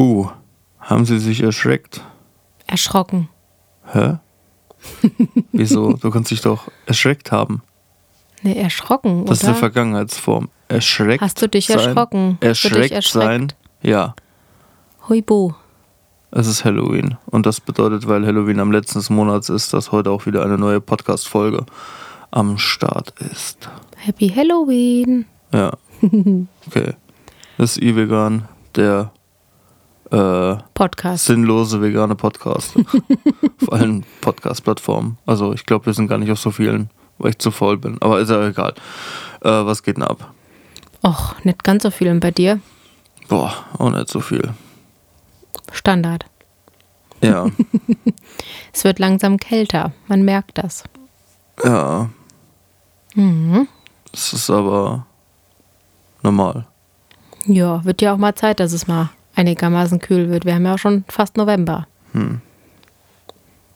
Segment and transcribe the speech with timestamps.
[0.00, 0.30] Buh,
[0.78, 2.00] haben Sie sich erschreckt?
[2.66, 3.28] Erschrocken.
[3.92, 4.16] Hä?
[5.52, 5.92] Wieso?
[5.92, 7.60] Du kannst dich doch erschreckt haben.
[8.40, 9.50] Nee, erschrocken, Das ist oder?
[9.50, 10.48] eine Vergangenheitsform.
[10.68, 11.80] Erschreckt Hast du dich sein.
[11.80, 12.38] erschrocken?
[12.40, 13.52] Du dich Erschreckt sein.
[13.82, 14.14] Ja,
[15.06, 15.52] Hui bu.
[16.30, 17.18] es ist Halloween.
[17.26, 20.56] Und das bedeutet, weil Halloween am letzten des Monats ist, dass heute auch wieder eine
[20.56, 21.66] neue Podcast-Folge
[22.30, 23.68] am Start ist.
[23.98, 25.26] Happy Halloween.
[25.52, 25.72] Ja.
[26.66, 26.94] Okay.
[27.58, 29.12] Das ist iVegan, der
[30.10, 31.26] äh, Podcast.
[31.26, 32.74] sinnlose vegane Podcast.
[32.76, 35.18] auf allen Podcast-Plattformen.
[35.26, 37.96] Also ich glaube, wir sind gar nicht auf so vielen, weil ich zu faul bin.
[38.00, 38.74] Aber ist ja egal.
[39.42, 40.32] Äh, was geht denn ab?
[41.02, 42.60] Och, nicht ganz so viel und bei dir.
[43.28, 44.52] Boah, auch nicht so viel.
[45.72, 46.26] Standard.
[47.22, 47.46] Ja,
[48.72, 49.92] Es wird langsam kälter.
[50.08, 50.84] Man merkt das.
[51.64, 52.08] ja.
[53.14, 53.66] Mhm.
[54.12, 55.06] Es ist aber
[56.22, 56.66] normal.
[57.44, 60.44] Ja, wird ja auch mal Zeit, dass es mal einigermaßen kühl wird.
[60.44, 61.86] Wir haben ja auch schon fast November.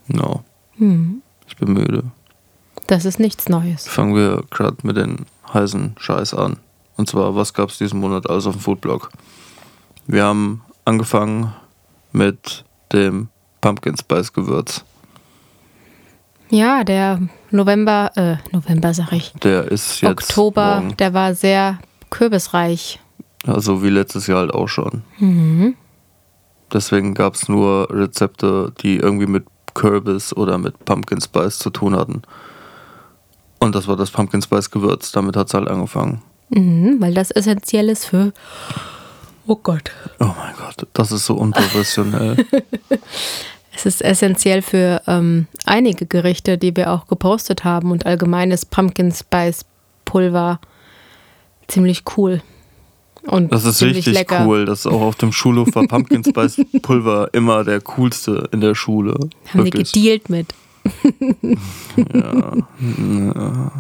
[0.09, 0.43] No.
[0.77, 1.23] Mhm.
[1.47, 2.05] Ich bin müde.
[2.87, 3.87] Das ist nichts Neues.
[3.89, 6.59] Fangen wir gerade mit den heißen Scheiß an.
[6.97, 9.11] Und zwar, was gab es diesen Monat alles auf dem Foodblog?
[10.07, 11.53] Wir haben angefangen
[12.13, 13.29] mit dem
[13.61, 14.85] Pumpkin Spice Gewürz.
[16.51, 19.33] Ja, der November, äh, November sag ich.
[19.43, 20.97] Der ist jetzt Oktober, morgen.
[20.99, 21.79] der war sehr
[22.11, 23.01] kürbisreich.
[23.47, 25.03] Also wie letztes Jahr halt auch schon.
[25.19, 25.75] Mhm.
[26.73, 31.95] Deswegen gab es nur Rezepte, die irgendwie mit Kürbis oder mit Pumpkin Spice zu tun
[31.95, 32.23] hatten.
[33.59, 35.13] Und das war das Pumpkin Spice Gewürz.
[35.13, 36.23] Damit hat es halt angefangen.
[36.49, 38.33] Mhm, weil das essentiell ist für.
[39.47, 39.91] Oh Gott.
[40.21, 42.37] Oh mein Gott, das ist so unprofessionell.
[43.77, 48.71] Es ist essentiell für ähm, einige Gerichte, die wir auch gepostet haben und allgemein ist
[48.71, 49.65] Pumpkin Spice
[50.05, 50.61] Pulver
[51.67, 52.41] ziemlich cool.
[53.27, 54.45] Und Das ist richtig lecker.
[54.47, 54.65] cool.
[54.67, 58.75] Das ist auch auf dem Schulhof war Pumpkin Spice Pulver immer der coolste in der
[58.75, 59.13] Schule.
[59.15, 59.93] Haben die Wirklich.
[59.93, 60.55] gedealt mit.
[62.13, 63.73] Ja.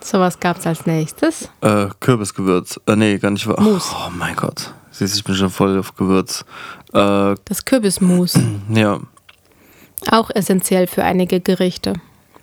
[0.00, 1.48] So was gab es als nächstes.
[1.60, 2.80] Äh, Kürbisgewürz.
[2.86, 3.58] Äh, nee, gar nicht wahr.
[3.60, 4.72] Oh mein Gott.
[4.90, 6.44] Siehst du, ich bin schon voll auf Gewürz.
[6.92, 8.34] Äh, Das Kürbismus.
[8.72, 8.98] ja.
[10.10, 11.94] auch essentiell für einige Gerichte.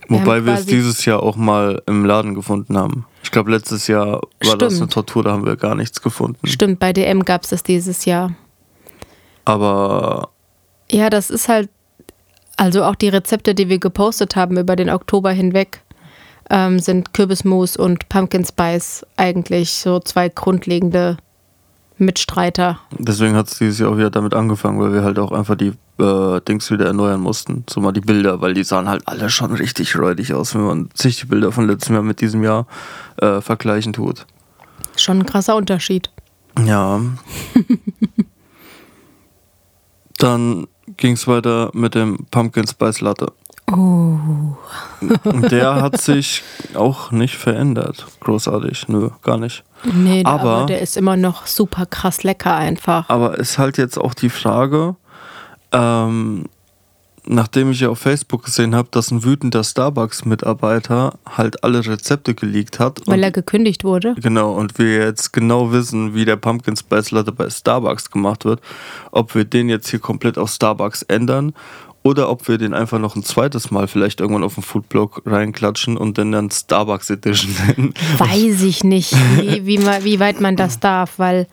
[0.08, 3.06] Wir Wobei wir es dieses Jahr auch mal im Laden gefunden haben.
[3.24, 4.94] Ich glaube, letztes Jahr war das eine Stimmt.
[4.94, 6.46] Tortur, da haben wir gar nichts gefunden.
[6.48, 8.32] Stimmt, bei DM gab es das dieses Jahr.
[9.46, 10.30] Aber
[10.92, 11.70] Ja, das ist halt,
[12.58, 15.82] also auch die Rezepte, die wir gepostet haben über den Oktober hinweg,
[16.50, 21.18] ähm, sind Kürbismus und Pumpkin Spice eigentlich so zwei grundlegende
[21.98, 22.80] Mitstreiter.
[22.98, 25.74] deswegen hat es dieses Jahr auch wieder damit angefangen, weil wir halt auch einfach die
[26.00, 27.66] äh, Dings wieder erneuern mussten.
[27.70, 30.90] So mal die Bilder, weil die sahen halt alle schon richtig räudig aus, wenn man
[30.94, 32.66] sich die Bilder von letztem Jahr mit diesem Jahr
[33.18, 34.26] äh, vergleichen tut.
[34.96, 36.10] Schon ein krasser Unterschied.
[36.66, 37.00] Ja.
[40.18, 40.68] Dann
[40.98, 43.32] ging es weiter mit dem Pumpkin Spice Latte.
[43.72, 44.18] Oh.
[45.24, 46.44] Und der hat sich
[46.74, 48.06] auch nicht verändert.
[48.20, 48.88] Großartig.
[48.90, 49.64] Nö, gar nicht.
[49.84, 53.08] Nee, aber, Aber- der ist immer noch super krass lecker einfach.
[53.10, 54.96] Aber ist halt jetzt auch die Frage,
[55.72, 56.46] ähm,
[57.26, 62.80] nachdem ich ja auf Facebook gesehen habe, dass ein wütender Starbucks-Mitarbeiter halt alle Rezepte geleakt
[62.80, 63.02] hat.
[63.06, 64.16] Weil er gekündigt wurde.
[64.22, 68.62] genau, und wir jetzt genau wissen, wie der Pumpkin Spice Latte bei Starbucks gemacht wird,
[69.12, 71.54] ob wir den jetzt hier komplett auf Starbucks ändern
[72.02, 75.98] oder ob wir den einfach noch ein zweites Mal vielleicht irgendwann auf den Foodblog reinklatschen
[75.98, 77.94] und den dann Starbucks Edition nennen.
[78.18, 81.48] Weiß ich nicht, wie, wie, wie weit man das darf, weil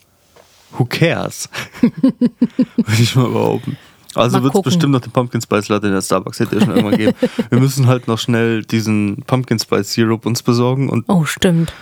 [0.72, 1.48] who cares?
[1.80, 3.76] Würde ich mal behaupten.
[4.14, 7.12] Also wird es bestimmt noch den Pumpkin Spice Latte in der Starbucks Edition irgendwann geben.
[7.50, 11.72] Wir müssen halt noch schnell diesen Pumpkin Spice Syrup uns besorgen und Oh, stimmt.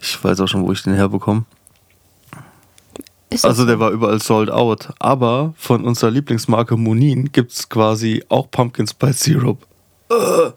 [0.00, 1.44] ich weiß auch schon, wo ich den herbekomme.
[3.42, 4.88] Also der war überall sold out.
[4.98, 9.66] Aber von unserer Lieblingsmarke Munin gibt es quasi auch Pumpkin Spice Syrup.
[10.08, 10.54] Aber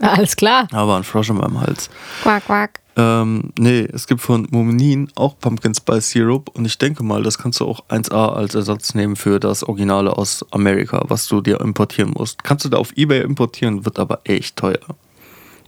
[0.00, 0.68] Alles klar.
[0.72, 1.90] Aber ein Frosch in meinem Hals.
[2.22, 2.80] Quack, quack.
[2.96, 7.38] Ähm, nee, es gibt von Mominin auch Pumpkin Spice Syrup und ich denke mal, das
[7.38, 11.60] kannst du auch 1A als Ersatz nehmen für das Originale aus Amerika, was du dir
[11.60, 12.42] importieren musst.
[12.42, 14.80] Kannst du da auf Ebay importieren, wird aber echt teuer.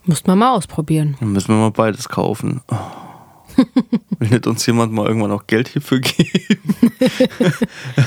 [0.07, 1.17] Muss man mal ausprobieren.
[1.21, 2.63] Dann müssen wir mal beides kaufen.
[2.69, 2.77] Oh.
[4.19, 6.61] Will nicht uns jemand mal irgendwann auch Geld hierfür geben?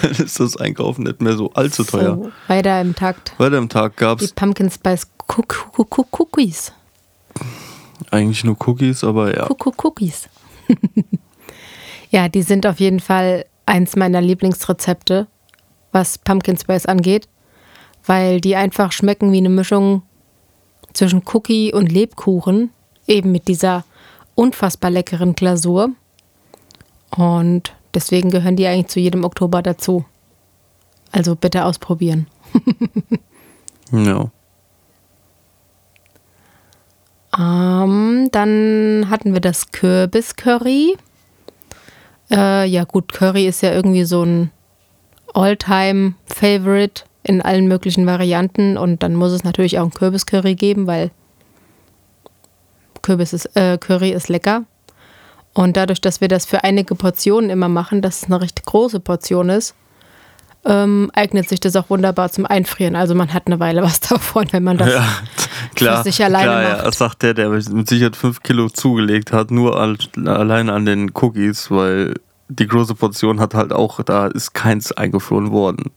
[0.02, 2.16] Dann ist das Einkaufen nicht mehr so allzu teuer.
[2.16, 3.34] So, weiter im Takt.
[3.40, 6.72] Weiter im Tag gab Die es Pumpkin Spice Cook- Cook- Cook- Cookies.
[8.12, 9.46] eigentlich nur Cookies, aber ja.
[9.50, 10.30] Cook- Cook- Cookies.
[12.12, 15.28] ja, die sind auf jeden Fall eins meiner Lieblingsrezepte,
[15.92, 17.28] was Pumpkin Spice angeht,
[18.06, 20.04] weil die einfach schmecken wie eine Mischung
[20.94, 22.70] zwischen Cookie und Lebkuchen,
[23.08, 23.84] eben mit dieser
[24.36, 25.90] unfassbar leckeren Glasur.
[27.16, 30.06] Und deswegen gehören die eigentlich zu jedem Oktober dazu.
[31.12, 32.28] Also bitte ausprobieren.
[33.94, 34.32] Ja.
[37.38, 40.98] Ähm, dann hatten wir das Kürbis-Curry.
[42.32, 44.52] Äh, ja, gut, Curry ist ja irgendwie so ein
[45.34, 48.78] All-Time-Favorite in allen möglichen Varianten.
[48.78, 51.12] Und dann muss es natürlich auch ein Kürbis-Curry geben, weil
[53.04, 54.64] Kürbis ist, äh, Curry ist lecker.
[55.54, 59.00] Und dadurch, dass wir das für einige Portionen immer machen, dass es eine recht große
[59.00, 59.76] Portion ist,
[60.66, 62.96] ähm, eignet sich das auch wunderbar zum Einfrieren.
[62.96, 65.06] Also man hat eine Weile was davon, wenn man das Ja,
[65.76, 65.98] klar.
[65.98, 66.86] für sich alleine klar, ja, macht.
[66.88, 71.12] das sagt der, der mit Sicherheit 5 Kilo zugelegt hat, nur al- allein an den
[71.14, 72.14] Cookies, weil
[72.48, 75.92] die große Portion hat halt auch, da ist keins eingefroren worden.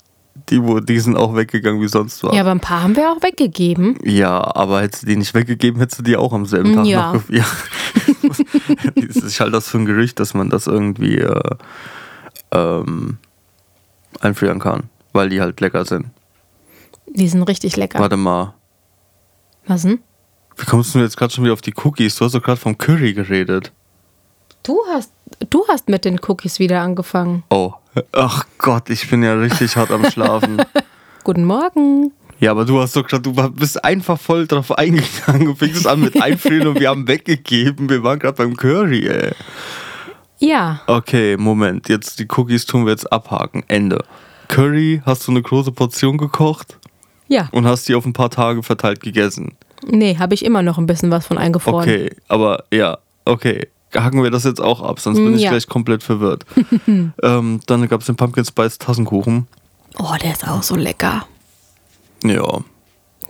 [0.49, 2.33] Die, wo- die sind auch weggegangen wie sonst was.
[2.35, 3.99] Ja, aber ein paar haben wir auch weggegeben.
[4.05, 7.13] Ja, aber hättest du die nicht weggegeben, hättest du die auch am selben Tag Ja.
[7.15, 7.45] noch Ja.
[8.95, 11.51] das ist halt das für ein Gerücht, dass man das irgendwie äh,
[12.53, 13.19] ähm,
[14.21, 16.07] einfrieren kann, weil die halt lecker sind.
[17.09, 17.99] Die sind richtig lecker.
[17.99, 18.55] Warte mal,
[19.67, 20.01] Was denn?
[20.57, 22.17] wie kommst du jetzt gerade schon wieder auf die Cookies?
[22.17, 23.73] Du hast doch gerade vom Curry geredet.
[24.67, 25.13] Du hast,
[25.49, 27.45] du hast mit den Cookies wieder angefangen.
[27.51, 27.75] Oh,
[28.11, 30.61] ach Gott, ich bin ja richtig hart am Schlafen.
[31.23, 32.11] Guten Morgen.
[32.41, 36.01] Ja, aber du hast doch gerade, du bist einfach voll drauf eingegangen und fängst an
[36.01, 37.89] mit Einfrieren und wir haben weggegeben.
[37.89, 39.31] Wir waren gerade beim Curry, ey.
[40.41, 41.89] Ja, Okay, Moment.
[41.89, 43.63] Jetzt die Cookies tun wir jetzt abhaken.
[43.69, 44.05] Ende.
[44.49, 46.77] Curry hast du eine große Portion gekocht
[47.29, 47.49] ja.
[47.53, 49.55] und hast die auf ein paar Tage verteilt gegessen.
[49.87, 51.89] Nee, habe ich immer noch ein bisschen was von eingefroren.
[51.89, 53.69] Okay, aber ja, okay.
[53.95, 55.51] Haken wir das jetzt auch ab, sonst bin ich Ja.
[55.51, 56.45] gleich komplett verwirrt.
[57.23, 59.47] ähm, dann gab es den Pumpkin Spice Tassenkuchen.
[59.99, 61.27] Oh, der ist auch so lecker.
[62.25, 62.61] Ja.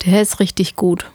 [0.05, 1.07] Der ist richtig gut.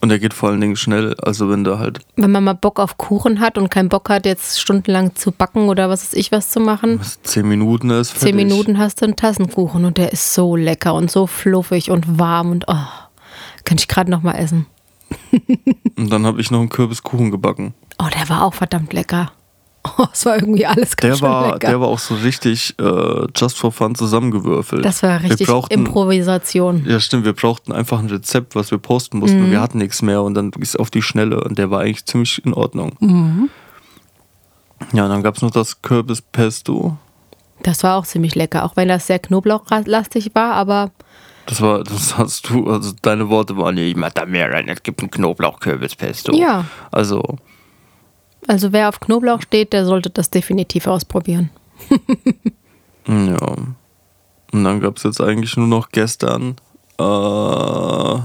[0.00, 1.14] Und der geht vor allen Dingen schnell.
[1.22, 4.26] Also wenn du halt Wenn man mal Bock auf Kuchen hat und keinen Bock hat,
[4.26, 8.10] jetzt stundenlang zu backen oder was weiß ich was zu machen, was, zehn Minuten ist,
[8.10, 8.28] fertig.
[8.28, 12.18] zehn Minuten hast du einen Tassenkuchen und der ist so lecker und so fluffig und
[12.18, 12.74] warm und oh,
[13.64, 14.66] kann ich gerade noch mal essen.
[15.96, 17.74] Und dann habe ich noch einen Kürbiskuchen gebacken.
[17.98, 19.32] Oh, der war auch verdammt lecker.
[19.98, 21.66] Oh, es war irgendwie alles ganz Der war, lecker.
[21.66, 24.84] der war auch so richtig äh, just for fun zusammengewürfelt.
[24.84, 26.84] das war richtig brauchten, Improvisation.
[26.86, 27.24] Ja, stimmt.
[27.24, 29.42] Wir brauchten einfach ein Rezept, was wir posten mussten.
[29.42, 32.04] Und Wir hatten nichts mehr und dann ist auf die Schnelle und der war eigentlich
[32.06, 32.92] ziemlich in Ordnung.
[33.00, 33.50] Mhm.
[34.92, 36.96] Ja, und dann gab es noch das Kürbispesto.
[37.64, 40.92] Das war auch ziemlich lecker, auch wenn das sehr knoblauchlastig war, aber
[41.46, 44.68] Das war, das hast du, also deine Worte waren, ja, ich mach da mehr rein,
[44.68, 46.34] es gibt ein Knoblauch-Kürbispesto.
[46.34, 46.66] Ja.
[46.90, 47.38] Also,
[48.46, 51.50] also wer auf Knoblauch steht, der sollte das definitiv ausprobieren.
[53.06, 53.56] ja.
[54.52, 56.56] Und dann gab es jetzt eigentlich nur noch gestern
[56.98, 58.20] äh, oh,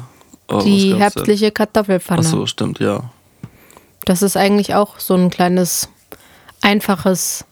[0.63, 2.19] Die herbstliche Kartoffelpfanne.
[2.19, 3.11] Achso, stimmt, ja.
[4.05, 5.89] Das ist eigentlich auch so ein kleines,
[6.61, 7.45] einfaches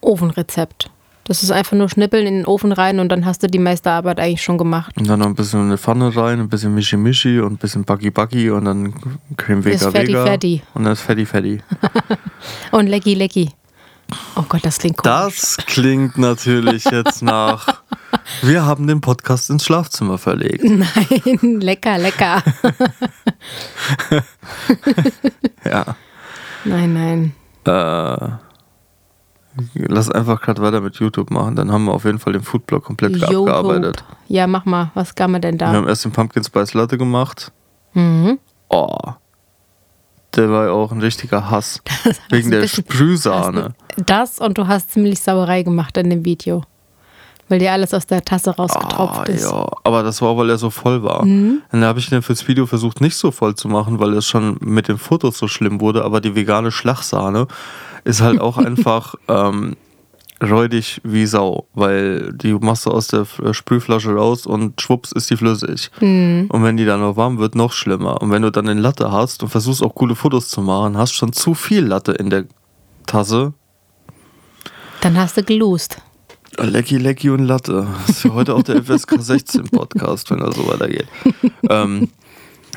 [0.00, 0.90] Ofenrezept.
[1.30, 3.88] Das ist einfach nur schnippeln in den Ofen rein und dann hast du die meiste
[3.88, 4.96] Arbeit eigentlich schon gemacht.
[4.96, 7.56] Und dann noch ein bisschen in eine Pfanne rein, ein bisschen Mischi Mischi und ein
[7.56, 8.92] bisschen Buggy Buggy und dann
[9.36, 10.26] Creme Vega Ist Vega.
[10.26, 10.60] Fetti.
[10.74, 11.62] Und dann ist Fetti Fetti.
[12.72, 13.48] Und lecky lecky.
[14.34, 15.12] Oh Gott, das klingt komisch.
[15.12, 17.80] Das klingt natürlich jetzt nach.
[18.42, 20.64] Wir haben den Podcast ins Schlafzimmer verlegt.
[20.64, 22.42] Nein, lecker, lecker.
[25.64, 25.94] Ja.
[26.64, 27.32] Nein, nein.
[27.64, 28.49] Äh,
[29.74, 31.56] lass einfach gerade weiter mit YouTube machen.
[31.56, 33.48] Dann haben wir auf jeden Fall den Foodblog komplett YouTube.
[33.48, 34.04] abgearbeitet.
[34.28, 34.90] Ja, mach mal.
[34.94, 35.72] Was kann man denn Wir da?
[35.72, 37.52] haben erst den Pumpkin Spice Latte gemacht.
[37.94, 38.38] Mhm.
[38.68, 38.96] Oh.
[40.36, 41.80] Der war ja auch ein richtiger Hass.
[42.30, 43.74] Wegen der bisschen- Sprühsahne.
[44.06, 46.62] Das und du hast ziemlich Sauerei gemacht in dem Video.
[47.48, 49.42] Weil dir alles aus der Tasse rausgetropft Ah, ist.
[49.44, 49.50] Mhm.
[49.58, 51.22] ja, aber das war, weil er so voll war.
[51.24, 54.56] Dann habe ich den fürs Video versucht, nicht so voll zu machen, weil es schon
[54.60, 56.04] mit den Fotos so schlimm wurde.
[56.04, 57.48] Aber die vegane Schlagsahne
[58.04, 59.76] ist halt auch einfach ähm,
[60.42, 65.36] räudig wie Sau, weil die machst du aus der Sprühflasche raus und schwupps ist die
[65.36, 65.90] flüssig.
[66.48, 68.22] Und wenn die dann noch warm wird, noch schlimmer.
[68.22, 71.12] Und wenn du dann eine Latte hast und versuchst auch coole Fotos zu machen, hast
[71.12, 72.44] schon zu viel Latte in der
[73.06, 73.52] Tasse.
[75.02, 75.98] Dann hast du geloost.
[76.58, 77.86] Lecky, Lecky und Latte.
[78.06, 81.06] Das ist ja heute auch der FSK 16 Podcast, wenn er so weitergeht.
[81.68, 82.08] ähm,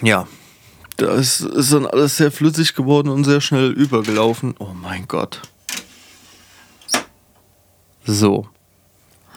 [0.01, 0.27] ja,
[0.97, 4.55] da ist, dann alles sehr flüssig geworden und sehr schnell übergelaufen.
[4.59, 5.41] Oh mein Gott.
[8.05, 8.47] So,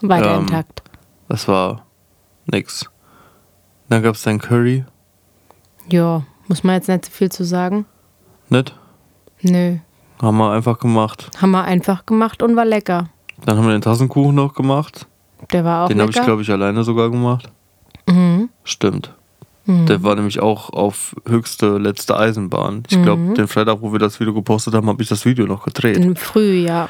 [0.01, 0.83] Weiter Ähm, intakt.
[1.29, 1.85] das war
[2.45, 2.85] nix.
[3.89, 4.83] Dann gab es dein Curry.
[5.89, 7.85] Ja, muss man jetzt nicht so viel zu sagen.
[8.49, 8.75] Nicht?
[9.41, 9.77] Nö.
[10.21, 11.29] Haben wir einfach gemacht.
[11.41, 13.09] Haben wir einfach gemacht und war lecker.
[13.45, 15.07] Dann haben wir den Tassenkuchen noch gemacht.
[15.53, 16.25] Der war auch den habe ich, lecker.
[16.25, 17.49] glaube ich, alleine sogar gemacht.
[18.07, 18.49] mhm.
[18.63, 19.13] Stimmt.
[19.67, 19.85] Mhm.
[19.85, 22.83] Der war nämlich auch auf höchste letzte Eisenbahn.
[22.89, 23.35] Ich glaube, Mhm.
[23.35, 25.97] den Freitag, wo wir das Video gepostet haben, habe ich das Video noch gedreht.
[25.97, 26.89] Im Frühjahr.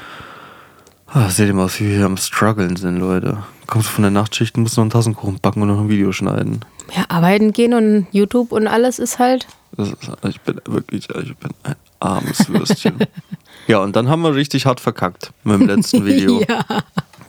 [1.06, 3.38] Ah, seht ihr mal, wie wir am struggeln sind, Leute.
[3.66, 6.60] Kommst du von der Nachtschicht musst noch einen Tassenkuchen backen und noch ein Video schneiden.
[6.96, 9.46] Ja, arbeiten gehen und YouTube und alles ist halt.
[9.76, 9.94] Ist,
[10.26, 12.94] ich bin wirklich, ich bin ein armes Würstchen.
[13.66, 16.42] ja, und dann haben wir richtig hart verkackt mit dem letzten Video.
[16.48, 16.64] Ja.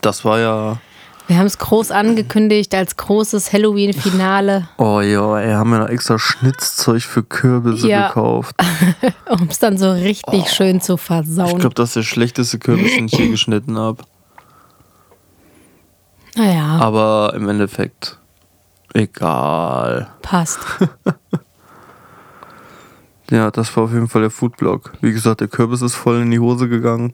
[0.02, 0.78] Das war ja.
[1.30, 6.18] Wir haben es groß angekündigt als großes Halloween-Finale, Oh ja, ey, haben wir noch extra
[6.18, 8.08] Schnitzzeug für Kürbisse Ja.
[8.08, 8.56] gekauft.
[9.30, 10.96] um es dann so richtig schön zu Oh.
[10.96, 11.60] Ich versauen.
[11.60, 14.04] glaube, das ist der schlechteste Kürbis, den ich je geschnitten habe.
[16.36, 18.18] naja, Aber im Endeffekt,
[18.94, 20.10] egal.
[20.24, 20.60] passt.
[23.32, 24.92] Ja, das war auf jeden Fall der Foodblog.
[25.02, 27.14] Wie gesagt, der Kürbis ist voll in die Hose gegangen.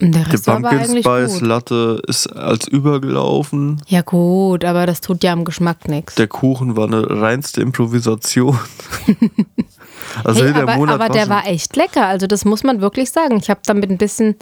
[0.00, 1.48] Der Der Rest aber Pumpkin Spice gut.
[1.48, 3.80] Latte ist als übergelaufen.
[3.86, 6.16] Ja gut, aber das tut ja am Geschmack nichts.
[6.16, 8.58] Der Kuchen war eine reinste Improvisation.
[10.24, 13.10] also Hey, der aber Monat aber der war echt lecker, also das muss man wirklich
[13.12, 13.36] sagen.
[13.40, 14.34] Ich habe damit ein bisschen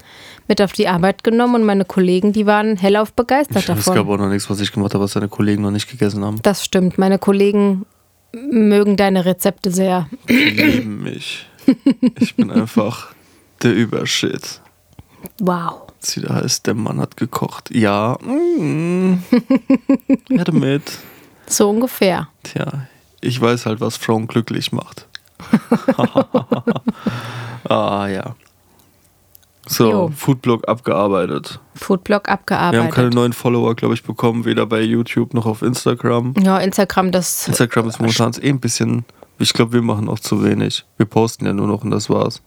[0.48, 3.94] mit auf die Arbeit genommen und meine Kollegen, die waren hellauf begeistert Ich, es davon.
[3.94, 6.38] gab auch noch nichts, was ich gemacht habe, was deine Kollegen noch nicht gegessen haben.
[6.42, 6.96] Das stimmt.
[6.96, 7.84] Meine Kollegen
[8.32, 10.08] mögen deine Rezepte sehr.
[10.30, 11.46] Die lieben mich.
[12.18, 13.08] Ich bin einfach
[13.62, 14.61] der Übershit.
[15.40, 15.82] Wow.
[16.00, 17.70] Sie da heißt, der Mann hat gekocht.
[17.74, 18.16] Ja.
[18.22, 19.22] Mm.
[20.28, 20.98] Hätte mit.
[21.46, 22.28] So ungefähr.
[22.42, 22.86] Tja,
[23.20, 25.06] ich weiß halt, was Frauen glücklich macht.
[27.68, 28.34] ah ja.
[29.66, 30.12] So, Jo.
[30.14, 31.60] Foodblog abgearbeitet.
[31.74, 33.14] Foodblog Wir haben keine abgearbeitet.
[33.14, 36.34] neuen Follower, glaube ich, bekommen, weder bei YouTube noch auf Instagram.
[36.42, 37.46] Ja, Instagram, das.
[37.46, 39.04] Instagram ist momentan eh ein bisschen.
[39.38, 40.84] Ich glaube, wir machen auch zu wenig.
[40.96, 42.42] Wir posten ja nur noch und das war's.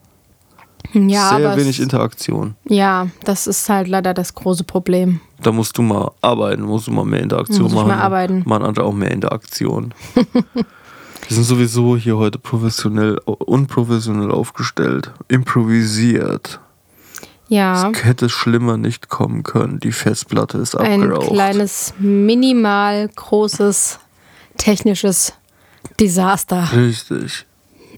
[0.93, 2.55] Ja, Sehr wenig Interaktion.
[2.67, 5.19] ja, das ist halt leider das große Problem.
[5.41, 7.87] Da musst du mal arbeiten, musst du mal mehr Interaktion Muss ich machen.
[7.89, 8.43] mal arbeiten.
[8.45, 9.93] Machen andere auch mehr Interaktion.
[11.27, 15.11] Wir sind sowieso hier heute professionell, unprofessionell aufgestellt.
[15.27, 16.59] Improvisiert.
[17.47, 19.79] Ja, Es hätte schlimmer nicht kommen können.
[19.79, 21.27] Die Festplatte ist ein abgeraucht.
[21.33, 23.99] kleines, minimal großes
[24.57, 25.33] technisches
[25.99, 26.69] Desaster.
[26.75, 27.45] Richtig.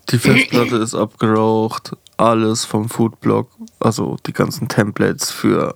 [0.09, 1.91] Die Festplatte ist abgeraucht.
[2.17, 5.75] Alles vom Foodblog, also die ganzen Templates für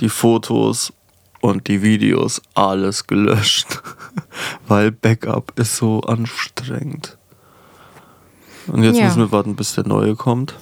[0.00, 0.92] die Fotos
[1.40, 3.80] und die Videos, alles gelöscht.
[4.68, 7.16] Weil Backup ist so anstrengend.
[8.66, 9.04] Und jetzt Ja.
[9.06, 10.54] müssen wir warten, bis der neue kommt.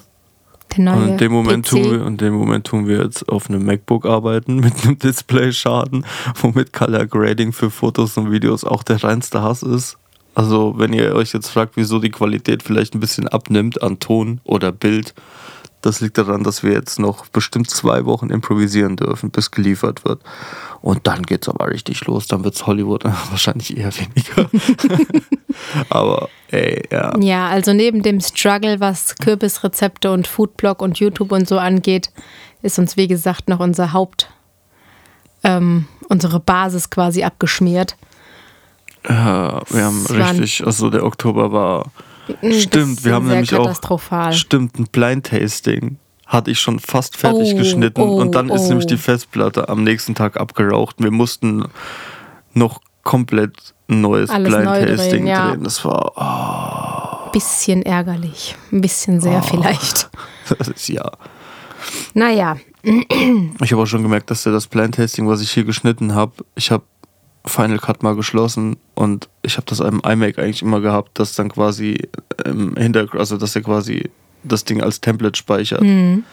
[0.76, 1.70] Der neue Und in dem Moment PC.
[1.70, 6.06] tun wir, in dem Moment tun wir jetzt auf einem MacBook arbeiten mit einem Displayschaden,
[6.40, 9.97] womit Color Grading für Fotos und Videos auch der reinste Hass ist.
[10.38, 14.40] Also, wenn ihr euch jetzt fragt, wieso die Qualität vielleicht ein bisschen abnimmt an Ton
[14.45, 15.12] oder Bild,
[15.83, 20.23] das liegt daran, dass wir jetzt noch bestimmt zwei Wochen improvisieren dürfen, bis geliefert wird.
[20.80, 22.28] Und dann geht's aber richtig los.
[22.28, 24.49] Dann wird's Hollywood wahrscheinlich eher weniger.
[25.90, 27.18] aber ey, ja.
[27.18, 32.12] Ja, also neben dem Struggle, was Kürbisrezepte und Foodblog und YouTube und so angeht,
[32.62, 34.30] ist uns, wie gesagt, noch unser Haupt,
[35.42, 37.97] ähm, unsere Basis quasi abgeschmiert.
[39.09, 41.87] Ja, wir haben Es richtig, also der Oktober war.
[42.50, 44.33] Stimmt, wir ist haben nämlich auch.
[44.33, 45.97] Stimmt, ein Blind Tasting
[46.27, 48.69] hatte ich schon fast fertig Oh, geschnitten oh, und dann ist oh.
[48.69, 50.97] nämlich die Festplatte am nächsten Tag abgeraucht.
[50.99, 51.65] Wir mussten
[52.53, 55.49] noch komplett ein neues Alles Blind neu drehen, Tasting ja.
[55.49, 55.65] drehen.
[55.65, 58.57] Das war, oh, Bisschen ärgerlich.
[58.71, 60.11] Ein bisschen sehr vielleicht.
[60.59, 61.11] das ist ja.
[62.12, 62.59] Naja,
[63.62, 66.33] Ich habe auch schon gemerkt, dass der das Blind Tasting, was ich hier geschnitten habe,
[66.55, 66.85] ich habe
[67.47, 71.50] Final Cut mal geschlossen und ich habe das im iMac eigentlich immer gehabt, dass dann
[71.50, 72.09] quasi
[72.45, 74.11] im Hintergrund, also dass er quasi
[74.42, 75.83] das Ding als Template speichert.
[75.83, 76.25] Mhm.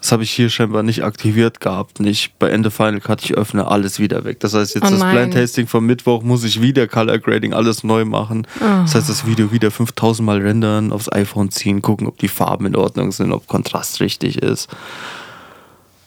[0.00, 1.98] Das habe ich hier scheinbar nicht aktiviert gehabt.
[1.98, 4.38] Nicht bei Ende Final Cut, ich öffne alles wieder weg.
[4.40, 5.10] Das heißt, jetzt Oh das.
[5.10, 8.46] Blind Tasting vom Mittwoch muss ich wieder Color Grading, alles neu machen.
[8.60, 8.82] Ah.
[8.82, 12.66] Das heißt, das Video wieder 5000 Mal rendern, aufs iPhone ziehen, gucken, ob die Farben
[12.66, 14.68] in Ordnung sind, ob Kontrast richtig ist.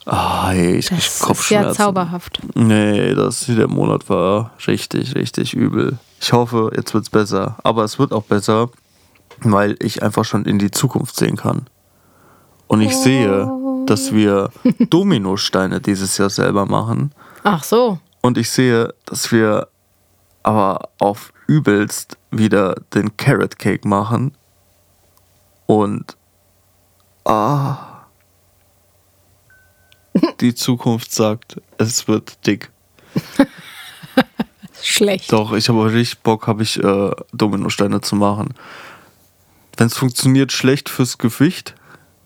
[0.05, 1.75] Ah, ey, ich Das ist ja Kopfschmerzen.
[1.77, 2.39] zauberhaft.
[2.55, 6.00] Nee, das der Monat war richtig, richtig übel.
[6.20, 7.58] Ich hoffe, jetzt wird's besser.
[7.63, 8.70] Aber es wird auch besser,
[9.41, 11.67] weil ich einfach schon in die Zukunft sehen kann.
[12.67, 13.51] Und ich sehe,
[13.86, 14.50] dass wir
[14.89, 17.12] Dominosteine dieses Jahr selber machen.
[17.43, 18.00] Ach so.
[18.22, 19.67] Und ich sehe, dass wir
[20.43, 24.36] aber auf übelst wieder den Carrot Cake machen.
[25.65, 26.15] Und
[27.25, 27.90] ah,
[30.39, 32.72] die Zukunft sagt, es wird dick.
[34.82, 35.32] Schlecht.
[35.32, 38.53] Doch, ich habe richtig Bock, habe ich äh, Dominosteine zu machen.
[39.77, 41.75] Wenn es funktioniert, schlecht fürs Gewicht.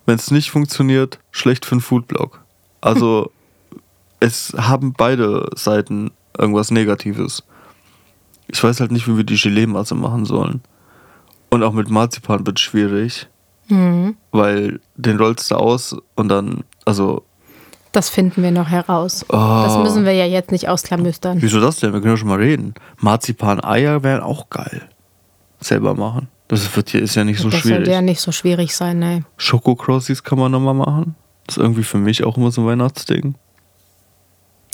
[0.06, 2.42] Wenn es nicht funktioniert, schlecht für den Foodblog.
[2.82, 3.32] Also
[4.20, 7.44] es haben beide Seiten irgendwas Negatives.
[8.48, 10.62] Ich weiß halt nicht, wie wir die Gelee-Masse machen sollen.
[11.50, 13.27] Und auch mit Marzipan wird schwierig,
[13.68, 14.15] Mhm.
[14.32, 17.25] weil den rollst du aus und dann, also,
[17.95, 19.23] Das finden wir noch heraus.
[19.29, 19.31] Oh.
[19.31, 21.41] Das müssen wir ja jetzt nicht ausklamüstern.
[21.41, 21.93] wieso das denn?
[21.93, 22.73] Wir können ja schon mal reden.
[22.99, 24.81] Marzipan-Eier wären auch geil.
[25.61, 26.27] Selber machen.
[26.49, 27.77] Das wird hier, ist ja nicht so das schwierig.
[27.77, 29.23] sollte ja nicht so schwierig sein, ne?
[29.37, 31.15] Schokocrossies kann man nochmal machen.
[31.47, 33.35] Das ist irgendwie für mich auch immer so ein Weihnachtsding.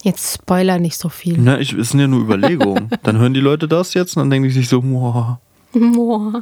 [0.01, 1.37] Jetzt spoiler nicht so viel.
[1.37, 2.89] Na, ich, es sind ja nur Überlegungen.
[3.03, 5.39] dann hören die Leute das jetzt und dann denken die sich so, Muah.
[5.73, 6.41] Boah.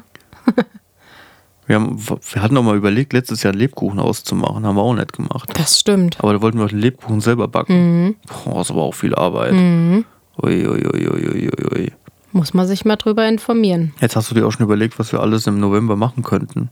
[1.69, 4.65] Wir, haben, wir hatten auch mal überlegt, letztes Jahr einen Lebkuchen auszumachen.
[4.65, 5.51] Haben wir auch nicht gemacht.
[5.53, 6.17] Das stimmt.
[6.19, 8.05] Aber da wollten wir auch den Lebkuchen selber backen.
[8.05, 8.15] Mhm.
[8.43, 9.53] Boah, das war auch viel Arbeit.
[9.53, 10.03] Mhm.
[10.41, 11.91] Ui, ui, ui, ui.
[12.31, 13.93] Muss man sich mal drüber informieren.
[14.01, 16.69] Jetzt hast du dir auch schon überlegt, was wir alles im November machen könnten.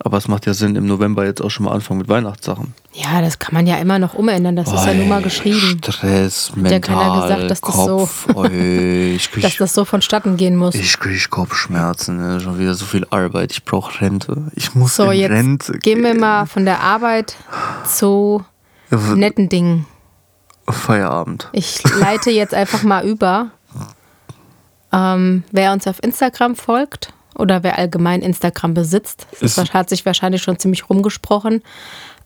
[0.00, 2.72] Aber es macht ja Sinn, im November jetzt auch schon mal anfangen mit Weihnachtssachen.
[2.92, 4.54] Ja, das kann man ja immer noch umändern.
[4.54, 7.96] Das ist ja nun mal Oi, geschrieben, Stress, mental, ja keiner gesagt, dass das so-
[7.98, 10.76] Kopf, oi, ich krieg, dass das so vonstatten gehen muss.
[10.76, 12.40] ich krieg Kopfschmerzen, ne?
[12.40, 13.50] schon wieder so viel Arbeit.
[13.50, 14.50] Ich brauche Rente.
[14.54, 16.20] Ich muss So, in jetzt Rente gehen wir gehen.
[16.20, 17.34] mal von der Arbeit
[17.84, 18.44] zu
[18.90, 19.84] netten Dingen.
[20.68, 21.48] Feierabend.
[21.52, 23.50] Ich leite jetzt einfach mal über.
[24.92, 30.04] Ähm, wer uns auf Instagram folgt oder wer allgemein Instagram besitzt, das Ist- hat sich
[30.04, 31.62] wahrscheinlich schon ziemlich rumgesprochen,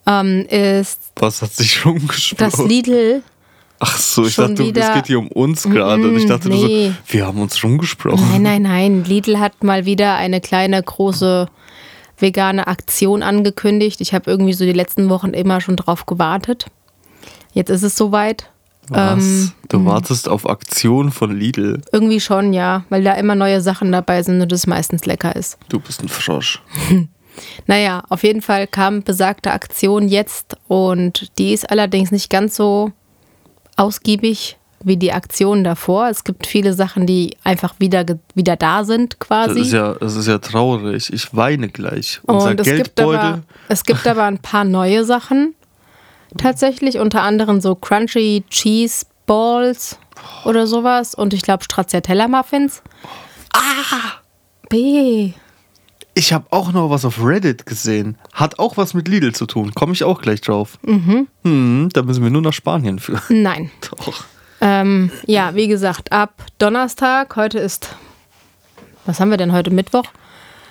[0.06, 2.00] ähm, ist Was hat sich schon
[2.36, 2.58] das?
[2.58, 3.22] Lidl.
[3.84, 6.04] Ach so, ich dachte, es wieder- geht hier um uns gerade.
[6.08, 6.88] Und ich dachte, nee.
[6.90, 8.24] so, wir haben uns schon gesprochen.
[8.30, 9.04] Nein, nein, nein.
[9.04, 11.48] Lidl hat mal wieder eine kleine, große
[12.16, 14.00] vegane Aktion angekündigt.
[14.00, 16.66] Ich habe irgendwie so die letzten Wochen immer schon drauf gewartet.
[17.52, 18.48] Jetzt ist es soweit.
[18.88, 19.24] Was?
[19.24, 21.80] Ähm, du wartest auf Aktion von Lidl.
[21.92, 25.56] Irgendwie schon, ja, weil da immer neue Sachen dabei sind und es meistens lecker ist.
[25.68, 26.62] Du bist ein Frosch.
[27.66, 32.92] Naja, auf jeden Fall kam besagte Aktion jetzt und die ist allerdings nicht ganz so
[33.76, 36.08] ausgiebig wie die Aktion davor.
[36.08, 39.60] Es gibt viele Sachen, die einfach wieder, wieder da sind Das quasi.
[39.60, 41.12] ist ja, das ist ja traurig.
[41.12, 42.20] Ich weine gleich.
[42.24, 43.42] Unser und es gibt, aber, Geldbeutel.
[43.68, 45.54] es gibt aber ein paar neue Sachen.
[46.38, 49.98] Tatsächlich unter anderem so Crunchy Cheese Balls
[50.44, 52.82] oder sowas und ich glaube Stracciatella Muffins.
[53.52, 54.20] Ah!
[54.68, 55.32] B.
[56.14, 58.18] Ich habe auch noch was auf Reddit gesehen.
[58.32, 59.74] Hat auch was mit Lidl zu tun.
[59.74, 60.78] Komme ich auch gleich drauf.
[60.82, 61.28] Mhm.
[61.44, 63.20] Hm, da müssen wir nur nach Spanien für.
[63.28, 63.70] Nein.
[63.80, 64.24] Doch.
[64.60, 67.96] Ähm, ja, wie gesagt, ab Donnerstag, heute ist,
[69.06, 70.04] was haben wir denn heute, Mittwoch?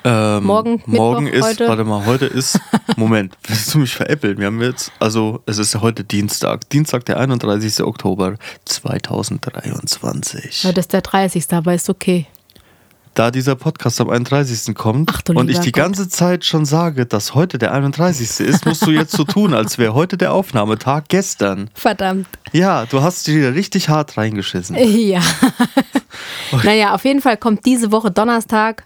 [0.04, 1.68] Ähm, Morgen, morgen Mittwoch, ist, heute?
[1.68, 2.60] warte mal, heute ist,
[2.98, 4.40] Moment, willst du mich veräppeln?
[4.40, 7.84] Wir haben jetzt, also es ist heute Dienstag, Dienstag, der 31.
[7.84, 10.64] Oktober 2023.
[10.64, 11.54] Heute ist der 30.
[11.54, 12.26] aber ist okay.
[13.14, 14.74] Da dieser Podcast am 31.
[14.74, 15.84] kommt Ach und ich die Gott.
[15.84, 18.40] ganze Zeit schon sage, dass heute der 31.
[18.40, 21.70] ist, musst du jetzt so tun, als wäre heute der Aufnahmetag gestern.
[21.74, 22.28] Verdammt.
[22.54, 24.78] Ja, du hast dich wieder richtig hart reingeschissen.
[24.78, 25.22] Ja.
[26.64, 28.86] naja, auf jeden Fall kommt diese Woche Donnerstag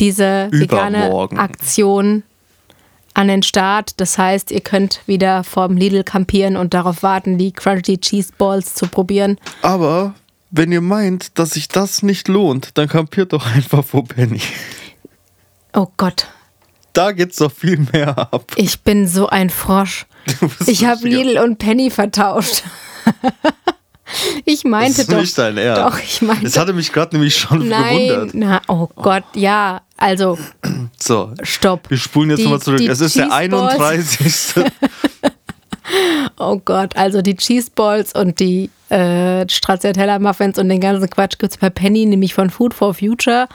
[0.00, 1.10] diese vegane.
[1.36, 2.22] Aktion
[3.14, 4.00] an den Start.
[4.00, 8.74] Das heißt, ihr könnt wieder vorm Lidl campieren und darauf warten, die Crunchy Cheese Balls
[8.74, 9.38] zu probieren.
[9.62, 10.14] Aber
[10.50, 14.40] wenn ihr meint, dass sich das nicht lohnt, dann kampiert doch einfach vor Penny.
[15.74, 16.28] Oh Gott,
[16.92, 18.52] Da geht's doch viel mehr ab.
[18.56, 20.06] ich bin so ein Frosch.
[20.66, 22.62] Ich habe Lidl und Penny vertauscht.
[24.44, 25.20] Ich meinte Das ist doch.
[25.20, 25.82] nicht dein Ernst.
[25.96, 26.44] Doch, ich meinte.
[26.44, 28.34] Das hatte mich gerade nämlich schon Nein, gewundert.
[28.34, 29.82] na, oh Gott, ja.
[29.96, 30.38] Also,
[30.98, 31.90] So, stopp.
[31.90, 32.78] wir spulen jetzt nochmal zurück.
[32.78, 34.18] die Es ist der Cheese Balls.
[34.20, 34.64] 31.
[36.38, 41.38] Oh Gott, also die Cheese Balls und die äh, Stracciatella Muffins und den ganzen Quatsch
[41.38, 43.46] gibt es bei Penny, nämlich von Food for Future.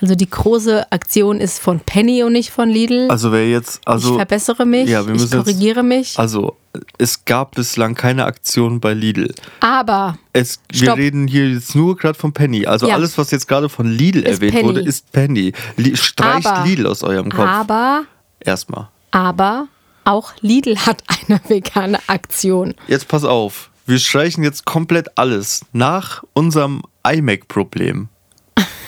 [0.00, 3.08] Also die große Aktion ist von Penny und nicht von Lidl.
[3.10, 6.18] Also wer jetzt, also, ich verbessere mich, ja, wir ich müssen jetzt- korrigiere mich.
[6.18, 6.56] also
[6.98, 9.34] es gab bislang keine Aktion bei Lidl.
[9.60, 10.98] Aber Es, wir Stopp.
[10.98, 12.66] reden hier jetzt nur gerade von Penny.
[12.66, 12.94] Also Ja.
[12.94, 14.64] alles, was jetzt gerade von Lidl Ist erwähnt Penny.
[14.68, 15.52] wurde, ist Penny.
[15.76, 17.46] Li streicht Aber- Lidl aus eurem Kopf.
[17.48, 18.04] aber,
[18.40, 18.88] Erstmal.
[19.10, 19.66] aber,
[20.08, 22.74] Auch Lidl hat eine vegane Aktion.
[22.86, 23.68] Jetzt pass auf.
[23.84, 28.08] Wir streichen jetzt komplett alles nach unserem iMac-Problem.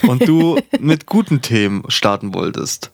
[0.02, 2.90] Und du mit guten Themen starten wolltest.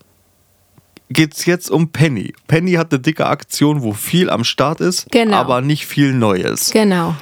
[1.09, 2.35] Geht's jetzt um Penny.
[2.49, 5.37] Penny hat eine dicke Aktion, wo viel am Start ist, Genau.
[5.37, 6.71] aber nicht viel Neues.
[6.73, 7.15] Genau.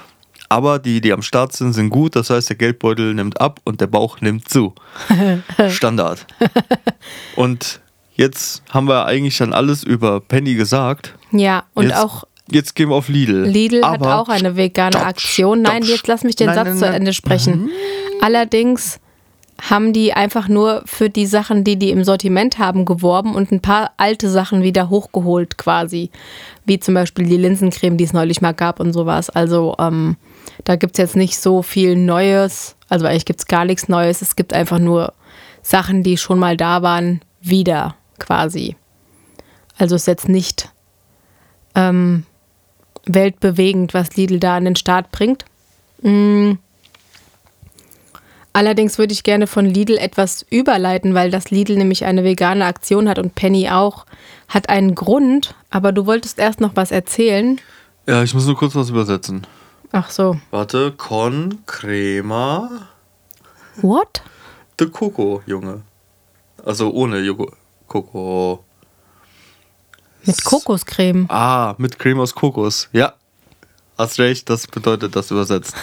[0.49, 2.17] Aber die, die am Start sind, sind gut.
[2.17, 4.75] Das heißt, der Geldbeutel nimmt ab und der Bauch nimmt zu.
[5.69, 6.27] Standard.
[7.37, 7.81] Und
[8.15, 11.15] jetzt haben wir eigentlich dann alles über Penny gesagt.
[11.33, 13.45] Ja, und jetzt, auch Jetzt gehen wir auf Lidl.
[13.45, 15.63] Lidl hat Aber auch eine vegane stopp, Aktion.
[15.63, 16.95] Nein, stopp, jetzt lass mich den nein, Satz nein, zu nein.
[16.95, 17.71] Ende sprechen.
[18.21, 19.01] Allerdings
[19.63, 23.61] haben die einfach nur für die Sachen, die die im Sortiment haben, geworben und ein
[23.61, 26.11] paar alte Sachen wieder hochgeholt quasi.
[26.67, 29.31] Wie zum Beispiel die Linsencreme, die es neulich mal gab und sowas.
[29.31, 30.17] Also ähm,
[30.65, 32.77] da gibt es jetzt nicht so viel Neues.
[32.89, 34.23] Also eigentlich gibt es gar nichts Neues.
[34.23, 35.15] Es gibt einfach nur
[35.63, 38.77] Sachen, die schon mal da waren, wieder quasi.
[39.79, 40.71] Also ist jetzt nicht
[41.75, 42.25] ähm,
[43.07, 45.45] weltbewegend, was Lidl da an den Start bringt.
[46.03, 46.53] Mm.
[48.53, 53.09] Allerdings würde ich gerne von Lidl etwas überleiten, weil das Lidl nämlich eine vegane Aktion
[53.09, 54.07] hat und Penny auch.
[54.49, 57.61] Hat einen Grund, aber du wolltest erst noch was erzählen.
[58.07, 59.45] Ja, ich muss nur kurz was übersetzen.
[59.91, 60.39] Ach so.
[60.51, 62.89] Warte, Con Crema
[63.83, 64.23] What?
[64.79, 65.83] de Coco, Junge.
[66.65, 67.55] Also ohne Joghurt.
[67.95, 68.65] Coco.
[70.25, 71.27] Mit Kokoscreme.
[71.29, 72.89] Ah, mit Creme aus Kokos.
[72.93, 73.15] Ja.
[73.97, 75.77] Hast recht, das bedeutet das übersetzt.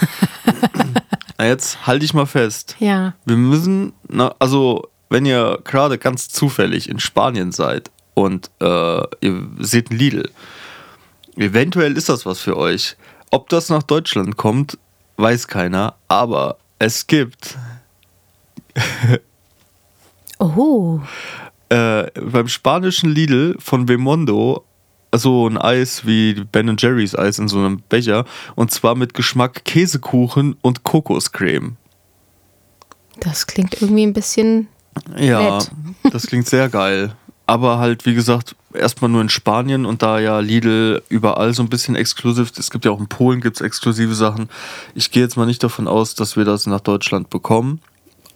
[1.37, 2.75] Na, jetzt halte ich mal fest.
[2.79, 3.13] Ja.
[3.23, 9.47] Wir müssen, na, also wenn ihr gerade ganz zufällig in Spanien seid und äh, ihr
[9.59, 10.29] seht ein Lidl,
[11.37, 12.97] eventuell ist das was für euch.
[13.29, 14.77] Ob das nach Deutschland kommt,
[15.15, 17.57] weiß keiner, aber es gibt
[20.39, 20.99] Oh.
[21.71, 24.65] Äh, beim spanischen Lidl von Bemondo
[25.15, 29.63] so ein Eis wie Ben Jerry's Eis in so einem Becher und zwar mit Geschmack
[29.63, 31.77] Käsekuchen und Kokoscreme.
[33.19, 34.67] Das klingt irgendwie ein bisschen.
[35.17, 35.71] Ja, Nett.
[36.11, 37.15] das klingt sehr geil.
[37.45, 41.69] Aber halt, wie gesagt, erstmal nur in Spanien und da ja Lidl überall so ein
[41.69, 44.49] bisschen exklusiv, es gibt ja auch in Polen gibt's exklusive Sachen.
[44.95, 47.81] Ich gehe jetzt mal nicht davon aus, dass wir das nach Deutschland bekommen.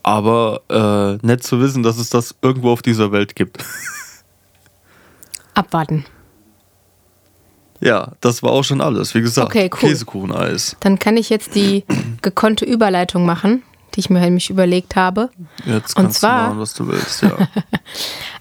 [0.07, 3.57] Aber äh, nett zu wissen, dass es das irgendwo auf dieser Welt gibt.
[5.55, 6.05] Abwarten.
[7.79, 9.15] ja, das war auch schon alles.
[9.15, 9.89] Wie gesagt, Okay, cool.
[9.89, 10.75] Käsekucheneis.
[10.81, 11.85] Dann kann ich jetzt die
[12.21, 13.63] gekonnte Überleitung machen,
[13.95, 15.31] die ich mir nämlich überlegt habe.
[15.65, 17.37] Jetzt kannst zwar- du machen, was du willst, ja.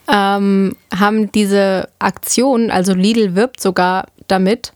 [0.37, 4.75] ähm, haben diese Aktion, also Lidl wirbt sogar damit,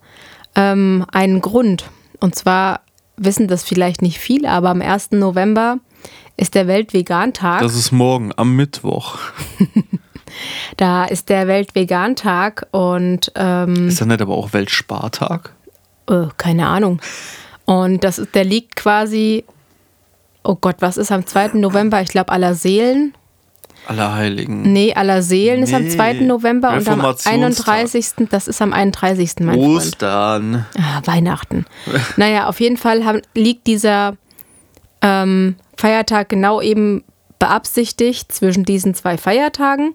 [0.54, 1.84] ähm, einen Grund.
[2.20, 2.80] Und zwar
[3.18, 5.10] wissen das vielleicht nicht viele, aber am 1.
[5.12, 5.78] November
[6.38, 7.60] ist der Weltvegan-Tag.
[7.60, 9.18] Das ist morgen, am Mittwoch.
[10.76, 15.54] Da ist der Weltvegan-Tag und ähm, Ist ja nicht aber auch Weltspartag?
[16.08, 17.00] äh, keine Ahnung.
[17.64, 19.44] Und das der liegt quasi,
[20.44, 21.52] oh Gott, was ist am 2.
[21.54, 22.00] November?
[22.02, 23.14] Ich glaube, aller Seelen.
[23.86, 24.70] Allerheiligen.
[24.72, 26.12] Nee, aller Seelen ist am Nee, 2.
[26.20, 27.74] November und am Reformationstag.
[27.74, 28.28] 31.
[28.30, 29.30] Das ist am 31.
[29.40, 29.58] mein.
[29.58, 30.66] Ostern.
[30.78, 31.64] Ah, Weihnachten.
[32.16, 34.16] naja, auf jeden Fall haben, liegt dieser
[35.00, 37.04] ähm, Feiertag genau eben
[37.38, 39.94] beabsichtigt zwischen diesen zwei Feiertagen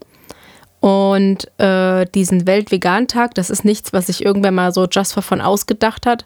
[0.80, 3.36] und äh, diesen Weltvegan-Tag.
[3.36, 6.26] Das ist nichts, was sich irgendwer mal so just for fun ausgedacht hat,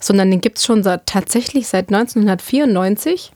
[0.00, 3.32] sondern den gibt es schon seit, tatsächlich seit 1994.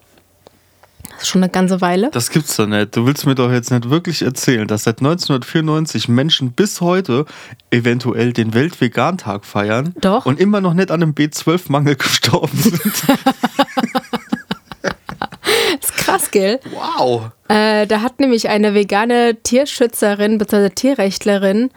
[1.10, 2.08] Das ist schon eine ganze Weile.
[2.10, 2.96] Das gibt's doch nicht.
[2.96, 7.26] Du willst mir doch jetzt nicht wirklich erzählen, dass seit 1994 Menschen bis heute
[7.70, 10.24] eventuell den Weltvegan-Tag feiern Doch.
[10.24, 13.04] und immer noch nicht an einem B12-Mangel gestorben sind.
[15.80, 16.60] Das ist krass, gell?
[16.72, 17.30] wow.
[17.48, 20.70] Äh, da hat nämlich eine vegane Tierschützerin bzw.
[20.70, 21.70] Tierrechtlerin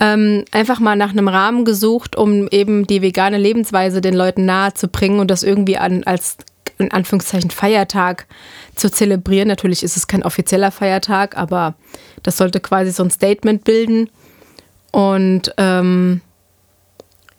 [0.00, 4.74] ähm, einfach mal nach einem Rahmen gesucht, um eben die vegane Lebensweise den Leuten nahe
[4.74, 6.36] zu bringen und das irgendwie an, als
[6.78, 8.26] in Anführungszeichen Feiertag
[8.74, 9.48] zu zelebrieren.
[9.48, 11.74] Natürlich ist es kein offizieller Feiertag, aber
[12.22, 14.10] das sollte quasi so ein Statement bilden.
[14.90, 16.20] Und ähm,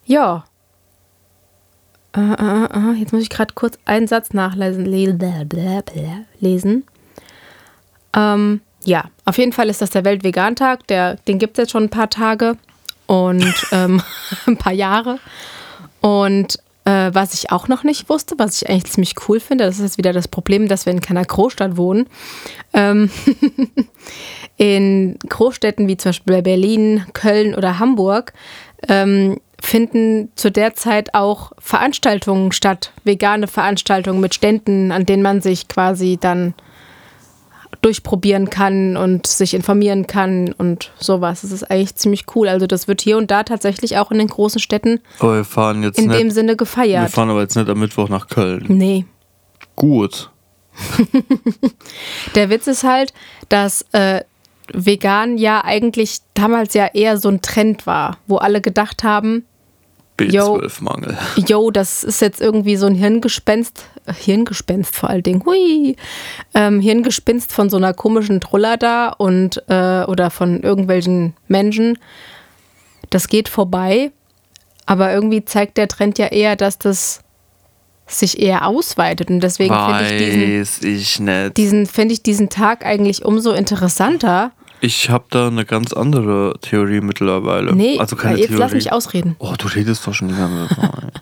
[0.06, 0.46] ja.
[2.16, 4.86] Äh, äh, äh, jetzt muss ich gerade kurz einen Satz nachlesen.
[6.40, 6.84] Lesen.
[8.16, 10.88] Ähm, ja, auf jeden Fall ist das der Weltvegan-Tag.
[10.88, 12.58] Der, den gibt es jetzt schon ein paar Tage
[13.08, 14.02] und ähm,
[14.46, 15.20] ein paar Jahre.
[16.02, 19.78] Und äh, was ich auch noch nicht wusste, was ich eigentlich ziemlich cool finde, das
[19.78, 22.08] ist jetzt wieder das Problem, dass wir in keiner Großstadt wohnen.
[22.74, 23.10] Ähm,
[24.58, 28.34] in Großstädten wie zum Beispiel Berlin, Köln oder Hamburg
[28.88, 35.42] ähm, finden zu der Zeit auch Veranstaltungen statt, vegane Veranstaltungen mit Ständen, an denen man
[35.42, 36.54] sich quasi dann
[37.82, 41.42] durchprobieren kann und sich informieren kann und sowas.
[41.42, 42.48] Das ist eigentlich ziemlich cool.
[42.48, 45.84] Also das wird hier und da tatsächlich auch in den großen Städten Aber wir fahren
[45.84, 46.20] jetzt in nicht.
[46.20, 47.12] dem Sinne wir gefeiert.
[47.12, 48.66] fahren aber jetzt nicht am Mittwoch nach Köln.
[48.70, 49.06] Nee.
[49.76, 50.32] Gut.
[52.36, 53.14] Der Witz ist halt,
[53.50, 54.22] dass äh,
[54.74, 59.46] vegan ja eigentlich damals ja eher so ein Trend war, wo alle gedacht haben,
[60.18, 61.18] B12-Mangel.
[61.48, 65.98] yo, das ist jetzt irgendwie so ein Hirngespenst, Hirngespenst vor allen Dingen, hui,
[66.54, 71.98] ähm, Hirngespinst von so einer komischen Truller da und äh, oder von irgendwelchen Menschen.
[73.10, 74.12] Das geht vorbei,
[74.86, 77.25] aber irgendwie zeigt der Trend ja eher, dass das
[78.08, 81.58] sich eher ausweitet und deswegen finde ich diesen, ich nicht.
[81.58, 84.52] diesen finde ich diesen Tag eigentlich umso interessanter.
[84.82, 87.74] Ich habe da eine ganz andere Theorie mittlerweile.
[87.74, 88.62] Nee, also keine jetzt Theorie.
[88.62, 89.36] lass mich ausreden.
[89.40, 91.22] Oh, du redest doch schon die ganze Zeit.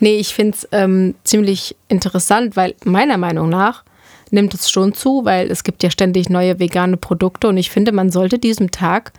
[0.00, 3.84] Nee, ich finde es ähm, ziemlich interessant, weil meiner Meinung nach
[4.30, 7.92] nimmt es schon zu, weil es gibt ja ständig neue vegane Produkte und ich finde,
[7.92, 9.12] man sollte diesem Tag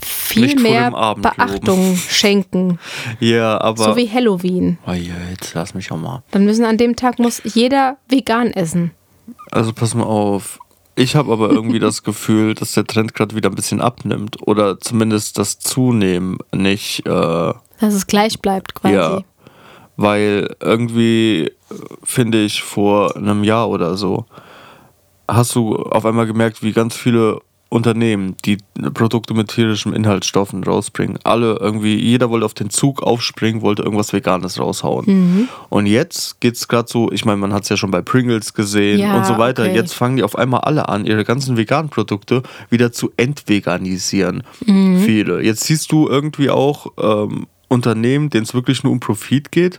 [0.00, 2.78] viel mehr Beachtung schenken,
[3.20, 3.84] ja, aber.
[3.84, 4.78] so wie Halloween.
[4.86, 6.22] oh je, jetzt lass mich auch mal.
[6.30, 8.92] Dann müssen an dem Tag muss jeder vegan essen.
[9.50, 10.58] Also pass mal auf.
[10.94, 14.36] Ich habe aber irgendwie das Gefühl, dass der Trend gerade wieder ein bisschen abnimmt.
[14.48, 17.06] Oder zumindest das Zunehmen nicht.
[17.06, 18.94] Äh, Dass es gleich bleibt quasi.
[18.94, 19.20] Ja.
[19.96, 24.26] Weil irgendwie äh, finde ich vor einem Jahr oder so,
[25.28, 28.56] hast du auf einmal gemerkt, wie ganz viele Unternehmen, die
[28.94, 34.14] Produkte mit tierischen Inhaltsstoffen rausbringen, alle irgendwie, jeder wollte auf den Zug aufspringen, wollte irgendwas
[34.14, 35.04] Veganes raushauen.
[35.06, 35.48] Mhm.
[35.68, 38.54] Und jetzt geht es gerade so, ich meine, man hat es ja schon bei Pringles
[38.54, 39.64] gesehen Ja, und so weiter.
[39.64, 39.74] okay.
[39.74, 44.44] Jetzt fangen die auf einmal alle an, ihre ganzen veganen Produkte wieder zu entveganisieren.
[44.64, 45.00] Mhm.
[45.00, 45.42] Viele.
[45.42, 49.78] Jetzt siehst du irgendwie auch ähm, Unternehmen, denen es wirklich nur um Profit geht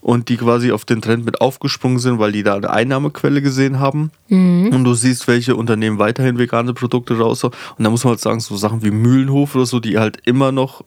[0.00, 3.80] und die quasi auf den Trend mit aufgesprungen sind, weil die da eine Einnahmequelle gesehen
[3.80, 4.10] haben.
[4.30, 7.42] Und du siehst, welche Unternehmen weiterhin vegane Produkte raus.
[7.44, 10.52] Und da muss man halt sagen, so Sachen wie Mühlenhof oder so, die halt immer
[10.52, 10.84] noch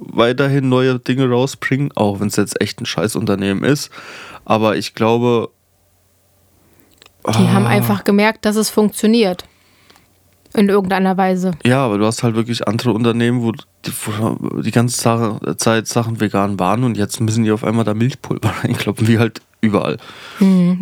[0.00, 3.90] weiterhin neue Dinge rausbringen, auch wenn es jetzt echt ein Scheißunternehmen ist.
[4.44, 5.50] Aber ich glaube,
[7.28, 7.68] Die haben Ah.
[7.68, 9.44] einfach gemerkt, dass es funktioniert.
[10.54, 11.52] In irgendeiner Weise.
[11.64, 16.20] ja, aber du hast halt wirklich andere Unternehmen, wo die, wo die ganze Zeit Sachen
[16.20, 19.96] vegan waren und jetzt müssen die auf einmal da Milchpulver reinkloppen, wie halt überall.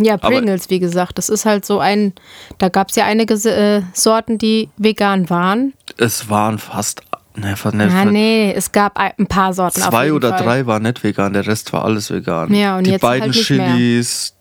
[0.03, 1.19] Ja, Pringles, wie gesagt.
[1.19, 2.15] Das ist halt so ein,
[2.59, 5.75] da gab es ja einige äh, Sorten, die vegan waren.
[5.99, 7.03] Es waren fast,
[7.37, 9.83] ne, fast ne, Ah, nee, es gab ein paar Sorten.
[9.83, 10.43] zwei oder Fall.
[10.43, 12.53] drei waren nicht vegan, der Rest war alles vegan.
[12.55, 13.75] Ja, und die jetzt beiden halt nicht mehr.
[13.77, 14.35] Chilis,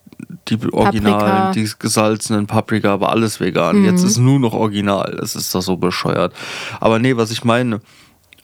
[0.48, 3.80] die Originalen, die gesalzenen Paprika, war alles vegan.
[3.80, 3.84] Mhm.
[3.84, 5.16] Jetzt ist nur noch original.
[5.20, 6.34] Das ist doch so bescheuert.
[6.80, 7.80] Aber nee, was ich meine,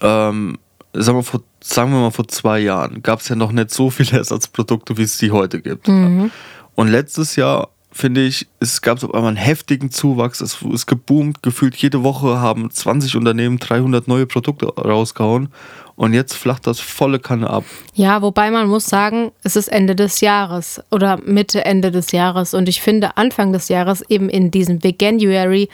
[0.00, 0.58] ähm,
[0.92, 3.90] sagen, wir vor, sagen wir mal vor zwei Jahren gab es ja noch nicht so
[3.90, 5.88] viele Ersatzprodukte, wie es die heute gibt.
[5.88, 6.30] Mhm.
[6.74, 10.40] Und letztes Jahr finde ich, es gab auf einmal einen heftigen Zuwachs.
[10.40, 11.42] Es ist geboomt.
[11.42, 15.48] Gefühlt jede Woche haben 20 Unternehmen 300 neue Produkte rausgehauen.
[15.96, 17.64] Und jetzt flacht das volle Kanne ab.
[17.94, 22.52] Ja, wobei man muss sagen, es ist Ende des Jahres oder Mitte, Ende des Jahres.
[22.52, 25.70] Und ich finde, Anfang des Jahres, eben in diesem Veganuary,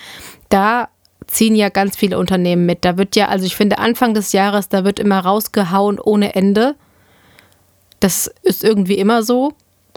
[0.48, 0.88] da
[1.26, 2.84] ziehen ja ganz viele Unternehmen mit.
[2.84, 6.76] Da wird ja, also ich finde, Anfang des Jahres, da wird immer rausgehauen ohne Ende.
[7.98, 9.54] Das ist irgendwie immer so,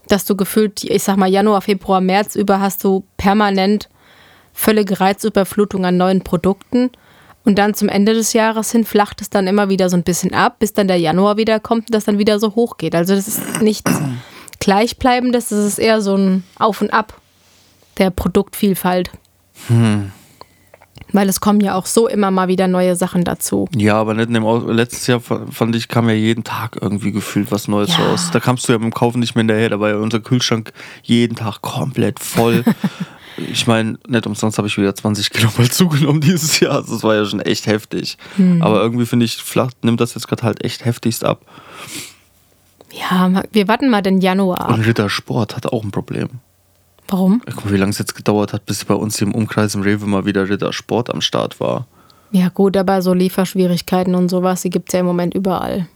[0.08, 3.90] dass du gefühlt, ich sag mal, Januar, Februar, März über hast du permanent
[4.54, 6.92] völlige Reizüberflutung an neuen Produkten.
[7.46, 10.34] Und dann zum Ende des Jahres hin flacht es dann immer wieder so ein bisschen
[10.34, 12.96] ab, bis dann der Januar wieder kommt und das dann wieder so hoch geht.
[12.96, 13.92] Also das ist nichts
[14.60, 17.22] Gleichbleibendes, das ist eher so ein Auf und Ab
[18.00, 19.12] der Produktvielfalt.
[21.16, 23.68] Weil es kommen ja auch so immer mal wieder neue Sachen dazu.
[23.76, 26.78] Ja, aber nicht in dem Aus letztes Jahr fa- fand ich, kam ja jeden Tag
[26.82, 28.06] irgendwie gefühlt was Neues Ja.
[28.06, 28.30] raus.
[28.34, 29.70] Da kamst du ja beim Kaufen nicht mehr hinterher.
[29.70, 30.74] Da war ja unser Kühlschrank
[31.04, 32.64] jeden Tag komplett voll.
[33.38, 36.74] ich meine, nicht umsonst habe ich wieder 20 Kilo mal zugenommen dieses Jahr.
[36.76, 38.18] Also Das war ja schon echt heftig.
[38.36, 38.62] Hm.
[38.62, 41.42] Aber irgendwie finde ich, flach nimmt das jetzt gerade halt echt heftigst ab.
[42.94, 44.74] Ja, wir warten mal den Januar ab.
[44.74, 46.30] Und Rittersport hat auch ein Problem.
[47.08, 47.42] Warum?
[47.46, 49.82] Guck mal, wie lange es jetzt gedauert hat, bis bei uns hier im Umkreis im
[49.82, 51.88] Rewe mal wieder Rittersport am Start war.
[52.32, 55.88] Ja gut, aber so Lieferschwierigkeiten und sowas, die gibt es ja im Moment überall.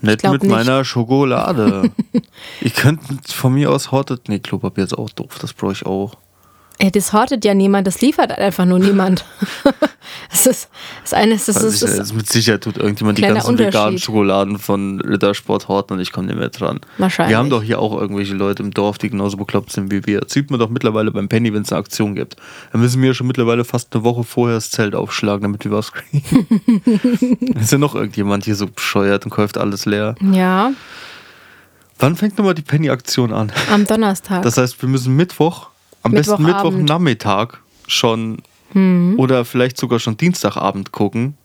[0.00, 0.50] Nicht mit nicht.
[0.50, 1.90] meiner Schokolade.
[2.60, 4.28] ich könnte von mir aus hortet.
[4.28, 6.16] Nee, Klopapier ist auch doof, das brauche ich auch.
[6.78, 9.24] Ey, das hortet ja niemand, das liefert einfach nur niemand.
[10.30, 10.68] das ist
[11.02, 13.98] das eine ist, das ist, ich, das also mit Sicherheit tut irgendjemand die ganzen veganen.
[13.98, 16.80] Schokoladen von Rittersport horten und ich komme nicht mehr dran.
[16.98, 17.30] Wahrscheinlich.
[17.30, 20.20] Wir haben doch hier auch irgendwelche Leute im Dorf, die genauso bekloppt sind wie wir.
[20.22, 22.36] Das sieht man doch mittlerweile beim Penny, wenn es eine Aktion gibt.
[22.72, 25.92] Da müssen wir schon mittlerweile fast eine Woche vorher das Zelt aufschlagen, damit wir was
[25.92, 26.80] kriegen.
[27.60, 30.16] ist ja noch irgendjemand hier so bescheuert und kauft alles leer.
[30.32, 30.72] ja,
[31.98, 33.52] Wann fängt nochmal die Penny-Aktion an?
[33.72, 34.42] am Donnerstag.
[34.42, 35.68] Das heißt, wir müssen Mittwoch,
[36.04, 36.42] am besten.
[36.42, 39.14] Mittwochnachmittag, schon Mhm.
[39.18, 41.36] oder vielleicht sogar schon Dienstagabend gucken.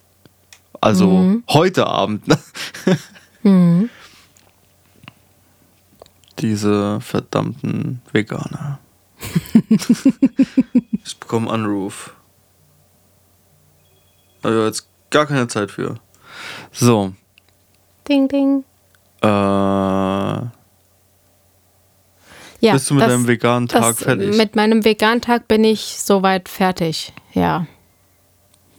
[0.81, 1.43] Also Mhm.
[1.49, 2.27] heute Abend.
[2.27, 2.37] Ne?
[6.39, 8.79] Diese verdammten Veganer.
[11.03, 12.13] ich bekomme einen Anruf.
[14.41, 15.95] Also jetzt gar keine Zeit für.
[16.71, 17.13] So.
[18.07, 18.63] Ding, ding.
[19.21, 19.27] Äh,
[22.61, 24.35] Ja, bist du mit das- deinem veganen Tag fertig?
[24.35, 27.13] Mit meinem veganen Tag bin ich soweit fertig.
[27.33, 27.65] Ja.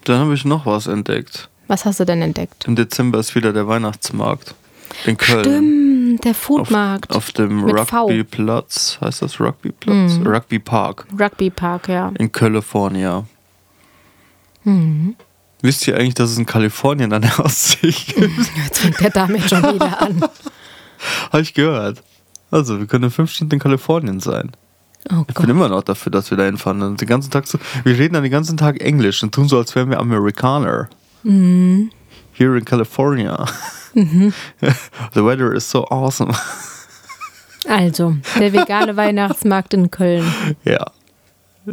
[0.05, 1.49] Dann habe ich noch was entdeckt.
[1.69, 2.65] Was hast du denn entdeckt?
[2.67, 4.55] Im Dezember ist wieder der Weihnachtsmarkt
[5.07, 5.45] in Köln.
[5.45, 7.15] Stimmt, der Auf, Foodmarkt.
[7.15, 7.67] auf dem V.
[8.09, 8.17] Mhm.
[8.19, 8.99] Rugbyplatz.
[9.01, 10.19] Heißt das Rugbyplatz?
[10.25, 12.13] Rugby Park Rugby Park, ja.
[12.19, 13.25] in California.
[14.65, 15.15] Mhm.
[15.63, 18.31] Wisst ihr eigentlich, dass es in Kalifornien an der Ostsee gibt?
[18.65, 20.23] Jetzt fängt der damit schon wieder an.
[21.33, 22.03] Habe ich gehört.
[22.51, 24.51] Also, wir können in fünf Stunden in Kalifornien sein.
[25.11, 25.49] Oh Ich bin Gott.
[25.49, 26.83] immer noch dafür, dass wir da hinfahren.
[26.83, 29.57] Und den ganzen Tag so, wir reden dann den ganzen Tag Englisch und tun so,
[29.59, 30.89] als wären wir Amerikaner.
[31.23, 31.91] Mhm.
[32.33, 33.45] Here in California.
[33.95, 36.33] The weather is so awesome.
[37.69, 40.25] Also, der vegane Weihnachtsmarkt in Köln.
[40.65, 40.87] ja.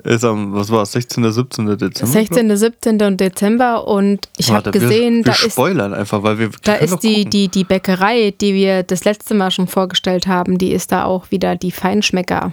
[0.04, 1.32] Ist am, was war es, 16.
[1.32, 1.78] 17.
[1.78, 2.12] Dezember?
[2.12, 3.02] 16., 17.
[3.04, 6.74] und Dezember und ich habe gesehen, wir, wir da ist spoilern einfach, weil wir Da
[6.76, 7.30] ist die, gucken.
[7.32, 11.32] die, die Bäckerei, die wir das letzte Mal schon vorgestellt haben, die ist da auch
[11.32, 12.52] wieder die Feinschmecker.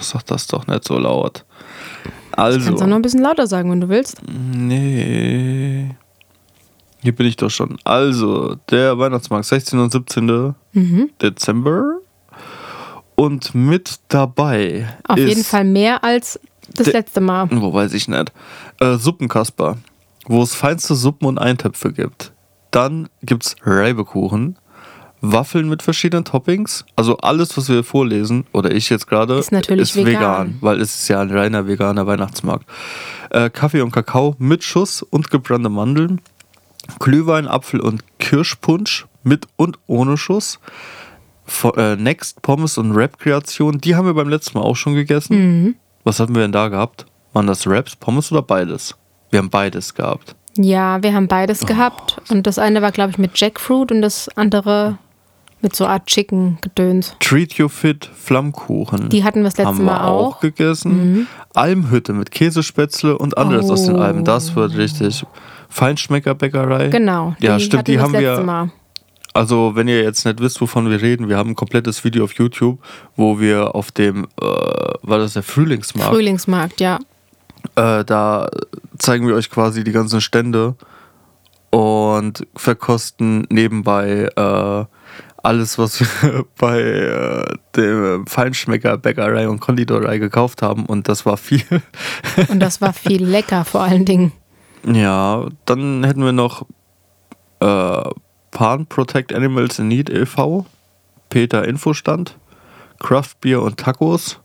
[0.00, 1.44] Sag das doch nicht so laut.
[2.32, 4.18] Also, Kannst du noch ein bisschen lauter sagen, wenn du willst.
[4.28, 5.94] nee.
[7.02, 7.78] Hier bin ich doch schon.
[7.84, 9.78] Also, der Weihnachtsmarkt, 16.
[9.80, 10.54] und 17.
[10.72, 11.10] Mhm.
[11.20, 11.98] Dezember.
[13.22, 16.40] Und mit dabei Auf ist, jeden Fall mehr als
[16.74, 17.46] das letzte Mal.
[17.52, 18.32] Wo weiß ich nicht.
[18.80, 19.78] Äh, Suppenkasper,
[20.26, 22.32] wo es feinste Suppen und Eintöpfe gibt.
[22.72, 24.58] Dann gibt es Reibekuchen,
[25.20, 26.84] Waffeln mit verschiedenen Toppings.
[26.96, 30.56] Also alles, was wir vorlesen, oder ich jetzt gerade, Ist natürlich vegan.
[30.60, 32.66] weil es ist ja ein reiner veganer Weihnachtsmarkt.
[33.30, 36.20] Äh, Kaffee und Kakao mit Schuss und gebrannte Mandeln.
[36.98, 40.58] Glühwein, Apfel und Kirschpunsch mit und ohne Schuss.
[41.76, 45.36] Äh, Next Pommes und Wrap-Kreation, die haben wir beim letzten Mal auch schon gegessen.
[45.64, 45.74] Mhm.
[46.04, 47.06] Was hatten wir denn da gehabt?
[47.32, 48.94] Waren das Wraps, Pommes oder beides?
[49.30, 50.34] Wir haben beides gehabt.
[50.56, 51.28] Ja, wir haben Oh.
[51.28, 52.20] beides gehabt.
[52.28, 54.98] Und das eine war, glaube ich, mit Jackfruit und das andere
[55.62, 57.16] mit so Art Chicken-Gedöns.
[57.20, 59.08] Treat You Fit Flammkuchen.
[59.08, 60.36] Die hatten wir das letzte haben wir Mal auch.
[60.42, 60.46] Mhm.
[60.46, 61.28] gegessen.
[61.54, 64.00] Almhütte mit Käsespätzle und anderes aus den Oh.
[64.00, 64.24] Almen.
[64.24, 65.24] Das wird richtig.
[65.68, 66.88] Feinschmeckerbäckerei.
[66.88, 67.34] Genau.
[67.40, 68.70] Ja, stimmt, die haben das wir- Mal.
[69.34, 72.34] Also, wenn ihr jetzt nicht wisst, wovon wir reden, wir haben ein komplettes Video auf
[72.34, 72.78] YouTube,
[73.16, 76.12] wo wir auf dem, äh, war das der Frühlingsmarkt?
[76.12, 76.98] Frühlingsmarkt, ja.
[77.76, 78.50] Äh, da
[78.98, 80.74] zeigen wir euch quasi die ganzen Stände
[81.70, 84.84] und verkosten nebenbei äh,
[85.42, 91.36] alles, was wir bei äh, dem Feinschmecker Bäckerei und Konditorei gekauft haben und das war
[91.36, 91.62] viel.
[92.48, 94.32] Und das war viel lecker vor allen Dingen.
[94.86, 96.66] ja, dann hätten wir noch
[97.60, 98.10] äh,
[98.52, 100.66] Pan Protect Animals in Need e.V.,
[101.28, 102.38] Peter Infostand,
[103.00, 104.38] Craft Beer und Tacos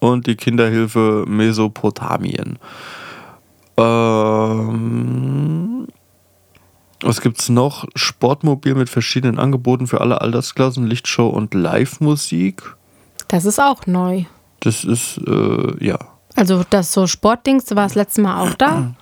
[0.00, 2.58] und die Kinderhilfe Mesopotamien.
[3.76, 5.04] Ähm,
[7.00, 7.86] was gibt's noch?
[7.94, 12.62] Sportmobil mit verschiedenen Angeboten für alle Altersklassen, Lichtshow und Live-Musik.
[13.28, 14.24] Das ist auch neu.
[14.60, 15.98] Das ist, äh, ja.
[16.36, 18.94] Also das so Sportdings war das letzte Mal auch da,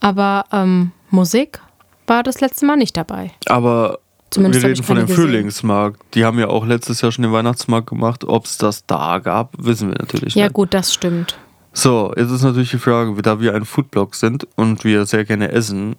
[0.00, 1.60] aber ähm, Musik
[2.06, 3.30] war das letzte Mal nicht dabei.
[3.46, 3.98] Aber
[4.30, 5.22] Zumindest wir reden von dem gesehen.
[5.22, 6.00] Frühlingsmarkt.
[6.14, 8.24] Die haben ja auch letztes Jahr schon den Weihnachtsmarkt gemacht.
[8.24, 10.54] Ob es das da gab, wissen wir natürlich Ja nicht.
[10.54, 11.38] gut, das stimmt.
[11.72, 15.50] So, jetzt ist natürlich die Frage, da wir ein Foodblog sind und wir sehr gerne
[15.52, 15.96] essen,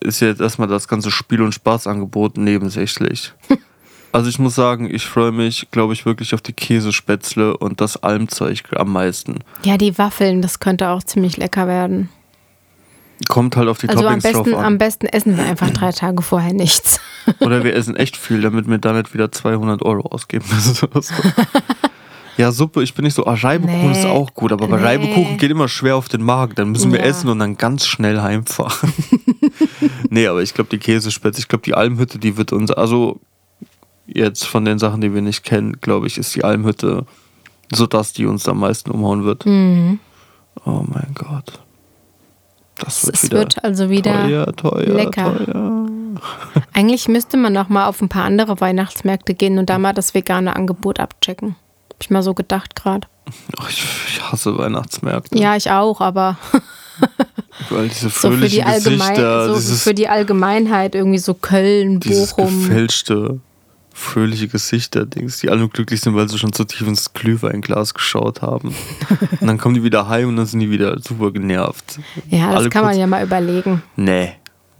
[0.00, 3.32] ist jetzt erstmal das ganze Spiel- und Spaßangebot nebensächlich.
[4.12, 8.02] also ich muss sagen, ich freue mich, glaube ich, wirklich auf die Käsespätzle und das
[8.02, 9.40] Almzeug am meisten.
[9.64, 12.08] Ja, die Waffeln, das könnte auch ziemlich lecker werden.
[13.28, 14.78] Kommt halt auf die Also am Toppings besten, drauf am an.
[14.78, 17.00] besten essen wir einfach drei Tage vorher nichts.
[17.40, 20.88] Oder wir essen echt viel, damit wir da nicht wieder 200 Euro ausgeben müssen.
[22.38, 23.98] Ja, Suppe, ich bin nicht so, ah, Reibekuchen Nee.
[23.98, 24.82] ist auch gut, aber bei Nee.
[24.84, 26.54] Reibekuchen geht immer schwer auf den Magen.
[26.54, 27.06] Dann müssen wir Ja.
[27.06, 28.92] essen und dann ganz schnell heimfahren.
[30.10, 33.20] nee, aber ich glaube, die Käsespätzle, ich glaube, die Almhütte, die wird uns, also
[34.06, 37.06] jetzt von den Sachen, die wir nicht kennen, glaube ich, ist die Almhütte
[37.72, 39.46] so das, die uns am meisten umhauen wird.
[39.46, 39.98] Mhm.
[40.66, 41.60] Oh mein Gott.
[42.78, 45.34] Das wird Es wieder wird also wieder teuer, teuer, lecker.
[45.46, 45.86] teuer.
[46.72, 50.14] Eigentlich müsste man noch mal auf ein paar andere Weihnachtsmärkte gehen und da mal das
[50.14, 51.56] vegane Angebot abchecken.
[51.92, 53.06] Hab ich mal so gedacht gerade.
[53.68, 55.38] Ich, ich hasse Weihnachtsmärkte.
[55.38, 56.36] Ja, ich auch, aber
[57.70, 62.34] Weil diese so für die, Gesichter, so dieses, für die Allgemeinheit irgendwie so Köln, dieses
[62.34, 62.62] Bochum.
[62.62, 63.40] gefälschte
[63.96, 67.94] fröhliche Gesichter, Dings, die alle nur glücklich sind, weil sie schon zu tief ins Glühweinglas
[67.94, 68.74] geschaut haben.
[69.40, 71.98] und dann kommen die wieder heim und dann sind die wieder super genervt.
[72.28, 73.82] Ja, das Alle kann man ja mal überlegen.
[73.96, 74.34] Nee,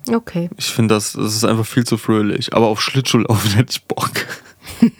[0.09, 0.51] Okay.
[0.57, 2.55] ich finde, das, das ist einfach viel zu fröhlich.
[2.55, 4.11] Aber auf Schlittschuhlaufen hätte ich Bock.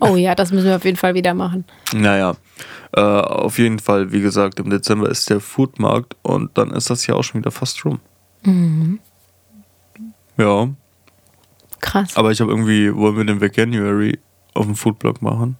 [0.00, 1.64] Oh ja, das müssen wir auf jeden Fall wieder machen.
[1.94, 2.34] Naja,
[2.92, 7.06] äh, auf jeden Fall, wie gesagt, im Dezember ist der Foodmarkt und dann ist das
[7.06, 8.00] ja auch schon wieder fast rum.
[10.36, 10.68] Ja,
[11.82, 12.16] Krass.
[12.16, 14.18] aber ich habe irgendwie, wollen wir den Veganuary
[14.54, 15.58] auf dem Foodblog machen?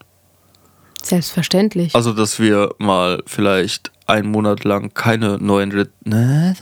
[1.03, 1.95] Selbstverständlich.
[1.95, 6.55] Also, dass wir mal vielleicht einen Monat lang keine neuen Re ne,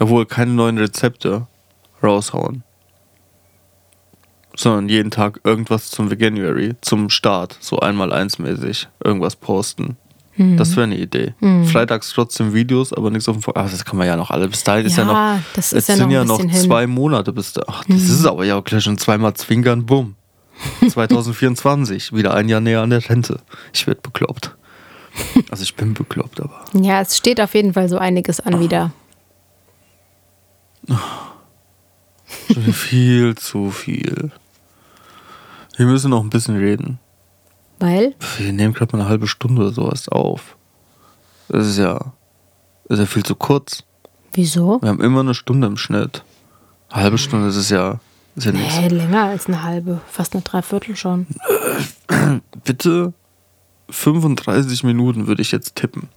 [0.00, 1.46] jawohl, keine neuen Rezepte
[2.02, 2.64] raushauen.
[4.56, 9.98] Sondern jeden Tag irgendwas zum Veganuary, zum Start, so einmal eins mäßig, irgendwas posten.
[10.38, 11.34] Das wäre eine Idee.
[11.72, 14.48] Freitags trotzdem Videos, aber nichts auf dem Vor Aber das kann man ja noch alle.
[14.48, 15.42] Bis dahin ist ja Ja, noch.
[15.54, 16.62] das es ist ja sind ja noch bisschen hin.
[16.62, 17.62] zwei Monate bis da.
[17.66, 20.14] Ach, das ist aber ja auch gleich schon zweimal zwinkern, bumm.
[20.88, 23.40] 2024, wieder ein Jahr näher an der Rente.
[23.72, 24.54] Ich werde bekloppt.
[25.50, 26.62] Also ich bin bekloppt, aber.
[26.74, 28.92] Ja, es steht auf jeden Fall so einiges an wieder.
[30.86, 30.98] Schon
[32.66, 34.30] wieder viel zu viel.
[35.76, 36.98] Wir müssen noch ein bisschen reden.
[37.78, 40.56] Weil, Wir nehmen gerade mal eine halbe Stunde oder sowas auf.
[41.48, 42.12] Das ist ja,
[42.88, 43.84] das ist ja viel zu kurz.
[44.32, 44.80] wieso?
[44.80, 46.22] Wir haben immer eine Stunde im Schnitt.
[46.88, 48.00] Eine halbe Stunde, ist ja,
[48.34, 48.76] ist ja nichts.
[48.76, 50.00] Nee, länger als eine halbe.
[50.10, 51.26] Fast eine Dreiviertel schon.
[52.64, 53.12] Bitte
[53.90, 56.08] 35 Minuten würde ich jetzt tippen.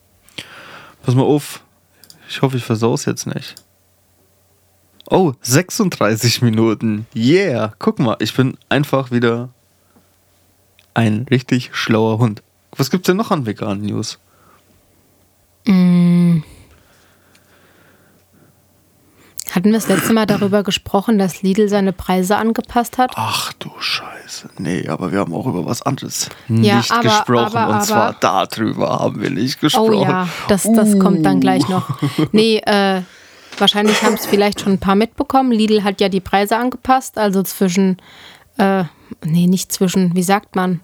[1.04, 1.64] Pass mal auf.
[2.30, 3.56] Ich hoffe, ich versau's jetzt nicht.
[5.10, 7.08] Oh, 36 Minuten.
[7.16, 7.74] Yeah.
[7.80, 9.50] Guck mal, ich bin einfach wieder
[11.00, 12.44] ein richtig schlauer Hund.
[12.76, 14.20] Was gibt's denn noch an veganen News?
[19.52, 23.12] Hatten wir das letzte Mal darüber gesprochen, dass Lidl seine Preise angepasst hat?
[23.16, 24.50] Ach du Scheiße.
[24.60, 27.58] Nee, aber wir haben auch über was anderes Ja, nicht aber- gesprochen.
[27.58, 30.02] aber- und zwar aber- darüber haben wir nicht Oh gesprochen.
[30.02, 31.72] ja, das, das kommt dann gleich Uh.
[31.72, 31.90] noch.
[32.32, 33.02] Nee, äh,
[33.58, 35.52] wahrscheinlich haben es vielleicht schon ein paar mitbekommen.
[35.52, 37.98] Lidl hat ja die Preise angepasst, also zwischen,
[38.60, 38.84] äh,
[39.26, 40.80] nee, nicht zwischen, wie sagt man,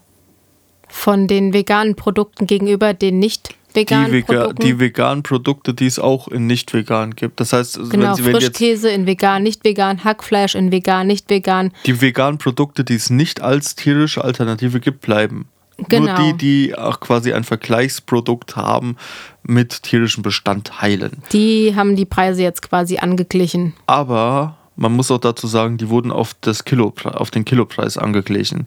[1.06, 4.62] von den veganen Produkten gegenüber den nicht die, veganen Vega Produkten.
[4.64, 7.40] die veganen Produkte, die es auch in nicht vegan gibt.
[7.40, 11.06] Das heißt, genau, wenn, Sie, wenn jetzt Frischkäse in vegan, nicht vegan, Hackfleisch in vegan,
[11.06, 11.72] nicht vegan.
[11.86, 15.48] die veganen Produkte, die es nicht als tierische Alternative gibt, bleiben.
[15.90, 16.18] Genau.
[16.18, 18.98] Nur die, die auch quasi ein Vergleichsprodukt haben
[19.44, 21.22] mit tierischen Bestandteilen.
[21.32, 23.76] Die haben die Preise jetzt quasi angeglichen.
[23.86, 28.66] Aber man muss auch dazu sagen, die wurden auf, das Kilo, auf den Kilopreis angeglichen.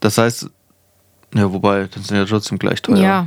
[0.00, 0.50] Das heißt,
[1.34, 2.96] ja, wobei, dann sind ja trotzdem gleich teuer.
[2.98, 3.26] Ja.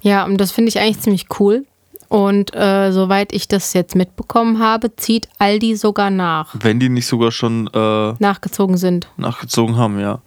[0.00, 1.66] Ja, und das finde ich eigentlich ziemlich cool.
[2.08, 7.06] Und äh, soweit ich das jetzt mitbekommen habe, zieht Aldi sogar nach, Wenn die nicht
[7.06, 9.08] sogar schon äh, nachgezogen sind.
[9.16, 10.20] nachgezogen haben, ja.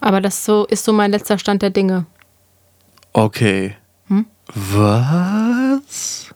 [0.00, 2.06] Aber das so, ist so mein letzter Stand der Dinge.
[3.12, 3.74] Okay.
[4.06, 4.26] Hm?
[4.54, 6.32] Was?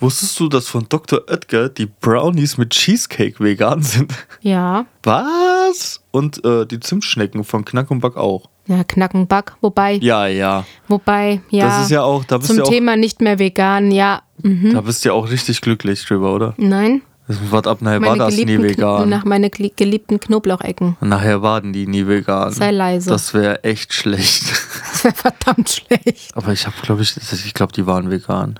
[0.00, 1.20] Wusstest du, dass von Dr.
[1.28, 4.12] Oetker die Brownies mit Cheesecake vegan sind?
[4.40, 5.99] Ja, Was?
[6.12, 8.48] Und äh, die Zimtschnecken von Knack und Back auch.
[8.66, 9.52] ja, Knackenback.
[9.60, 10.64] Wobei, Ja, ja.
[10.88, 11.66] wobei, ja.
[11.68, 14.22] Das ist ja auch, da bist zum du ja auch, Thema nicht mehr vegan, ja.
[14.42, 14.72] Mhm.
[14.74, 16.54] da bist du ja auch richtig glücklich drüber, oder?
[16.56, 19.08] Nein, Das war ab nachher war meine das nie vegan.
[19.08, 20.96] nach meine geli- geliebten Knoblauchecken.
[21.00, 22.52] Und nachher waren die nie vegan.
[22.52, 23.10] Sei leise.
[23.10, 24.42] Das wäre echt schlecht.
[24.90, 26.36] Das wäre verdammt schlecht.
[26.36, 28.58] Aber ich habe, glaube ich, ich glaube, die waren vegan.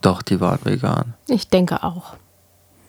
[0.00, 1.14] Doch, die waren vegan.
[1.28, 2.14] Ich denke auch.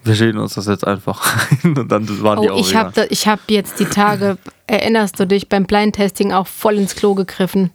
[0.08, 3.08] Wir reden uns das jetzt einfach ein und dann waren die Oh, auch ich habe
[3.10, 4.38] ich hab jetzt die Tage,
[4.68, 7.72] erinnerst du dich, beim Blind-Testing auch voll ins Klo gegriffen.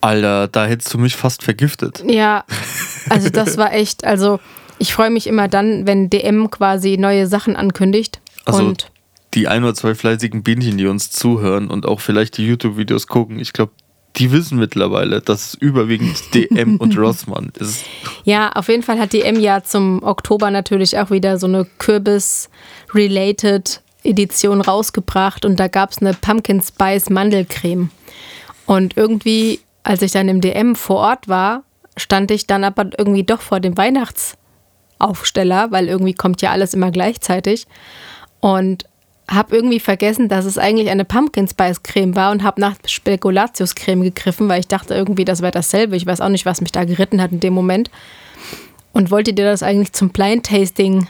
[0.00, 2.04] Alter, da hättest du mich fast vergiftet.
[2.06, 2.44] Ja,
[3.08, 4.38] also das war echt, also
[4.78, 8.20] ich freue mich immer dann, wenn DM quasi neue Sachen ankündigt.
[8.44, 8.90] Also und
[9.34, 13.38] die ein oder zwei fleißigen Bienchen, die uns zuhören und auch vielleicht die YouTube-Videos gucken,
[13.40, 13.72] ich glaube,
[14.16, 17.84] die wissen mittlerweile, dass es überwiegend DM und Rossmann ist.
[18.24, 23.80] ja, auf jeden Fall hat DM ja zum Oktober natürlich auch wieder so eine Kürbis-related
[24.04, 27.90] Edition rausgebracht und da gab es eine Pumpkin Spice Mandelcreme.
[28.66, 31.64] Und irgendwie, als ich dann im DM vor Ort war,
[31.96, 36.90] stand ich dann aber irgendwie doch vor dem Weihnachtsaufsteller, weil irgendwie kommt ja alles immer
[36.90, 37.66] gleichzeitig.
[38.40, 38.84] Und
[39.30, 43.74] habe irgendwie vergessen, dass es eigentlich eine Pumpkin Spice Creme war und habe nach Spekulatius
[43.74, 45.96] Creme gegriffen, weil ich dachte irgendwie, das wäre dasselbe.
[45.96, 47.90] Ich weiß auch nicht, was mich da geritten hat in dem Moment.
[48.92, 51.08] Und wollte dir das eigentlich zum Blind Tasting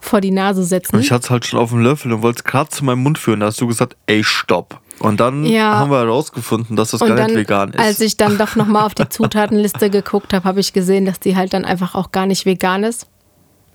[0.00, 0.98] vor die Nase setzen?
[0.98, 3.16] Ich hatte es halt schon auf dem Löffel und wollte es gerade zu meinem Mund
[3.18, 3.40] führen.
[3.40, 4.80] Da hast du gesagt, ey, stopp.
[4.98, 5.78] Und dann Ja.
[5.78, 7.78] haben wir herausgefunden, dass das Und gar dann, nicht vegan ist.
[7.80, 11.36] als ich dann doch nochmal auf die Zutatenliste geguckt habe, habe ich gesehen, dass die
[11.36, 13.06] halt dann einfach auch gar nicht vegan ist.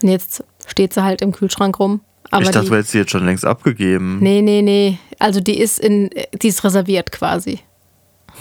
[0.02, 2.00] Und jetzt steht sie halt im Kühlschrank rum.
[2.30, 4.18] Aber ich dachte, du hättest sie jetzt schon längst abgegeben.
[4.20, 4.98] Nee, nee, nee.
[5.18, 6.10] Also die ist in,
[6.42, 7.60] die ist reserviert quasi.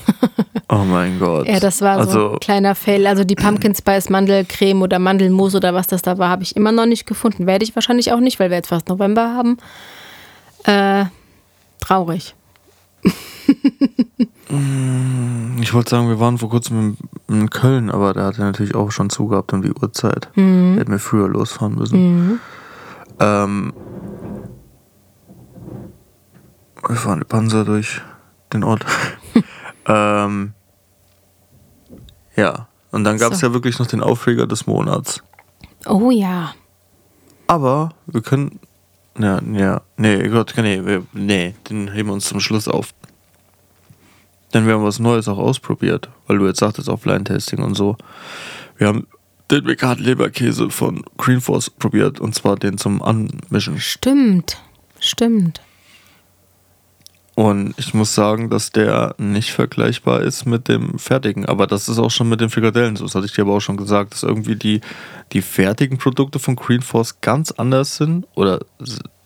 [0.70, 1.48] Oh mein Gott.
[1.48, 3.08] Ja, das war so also, ein kleiner Fail.
[3.08, 6.74] Also die Pumpkin Spice Mandelcreme oder Mandelmus oder was das da war, habe ich immer
[6.74, 7.48] noch nicht gefunden.
[7.48, 9.58] Werde ich wahrscheinlich auch nicht, weil wir jetzt fast November haben.
[10.66, 11.06] Äh,
[11.80, 12.36] traurig.
[15.60, 16.96] Ich wollte sagen, wir waren vor kurzem
[17.28, 20.30] in, Köln, aber da hat er natürlich auch schon zugehabt um die Uhrzeit.
[20.36, 20.76] Mhm.
[20.78, 22.40] Hätten wir früher losfahren müssen.
[23.20, 23.74] Ähm,
[26.88, 28.02] wir fahren die Panzer durch
[28.54, 28.86] den Ort.
[29.88, 30.54] ähm,
[32.36, 33.48] ja, und dann gab es So.
[33.48, 35.24] ja wirklich noch den Aufreger des Monats.
[35.86, 36.54] Oh ja.
[37.48, 38.60] Aber wir können.
[39.18, 39.82] Ja, ja.
[39.98, 42.94] Nee, Gott, nee, wir, nee, den heben wir uns zum Schluss auf.
[44.54, 47.98] Denn wir haben was Neues auch ausprobiert, weil du jetzt sagtest Offline-Testing und so.
[48.78, 49.08] Wir haben
[49.52, 53.80] den veganen Leberkäse von Green Force probiert und zwar den zum Anmischen.
[53.80, 54.62] Stimmt.
[55.00, 55.62] Stimmt.
[57.36, 61.46] Und ich muss sagen, dass der nicht vergleichbar ist mit dem fertigen.
[61.46, 63.06] Aber das ist auch schon mit den Frikadellen so.
[63.06, 64.82] Das hatte ich dir aber auch schon gesagt, dass irgendwie die,
[65.34, 68.62] die fertigen Produkte von Green Force ganz anders sind oder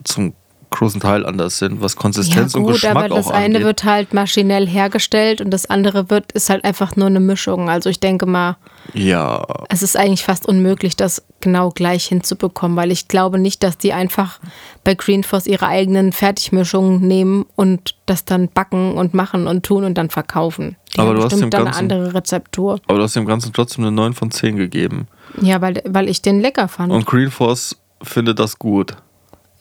[0.03, 0.33] zum
[0.71, 3.63] großen Teil anders sind, was Ja Konsistenz und gut, Geschmack aber das auch eine angeht.
[3.63, 7.69] wird halt maschinell hergestellt und das andere wird ist halt einfach nur eine Mischung.
[7.69, 8.57] Also ich denke mal,
[8.93, 13.77] ja, es ist eigentlich fast unmöglich, das genau gleich hinzubekommen, weil ich glaube nicht, dass
[13.77, 14.39] die einfach
[14.83, 19.83] bei Green Force ihre eigenen Fertigmischungen nehmen und das dann backen und machen und tun
[19.83, 20.77] und dann verkaufen.
[20.95, 22.79] Die Aber du hast bestimmt dem dann eine Ganzen- andere Rezeptur.
[22.87, 25.07] aber du hast dem Ganzen trotzdem eine 9 von 10 gegeben.
[25.41, 26.91] Ja, weil, weil ich den lecker fand.
[26.91, 28.95] Und Green Force findet das gut.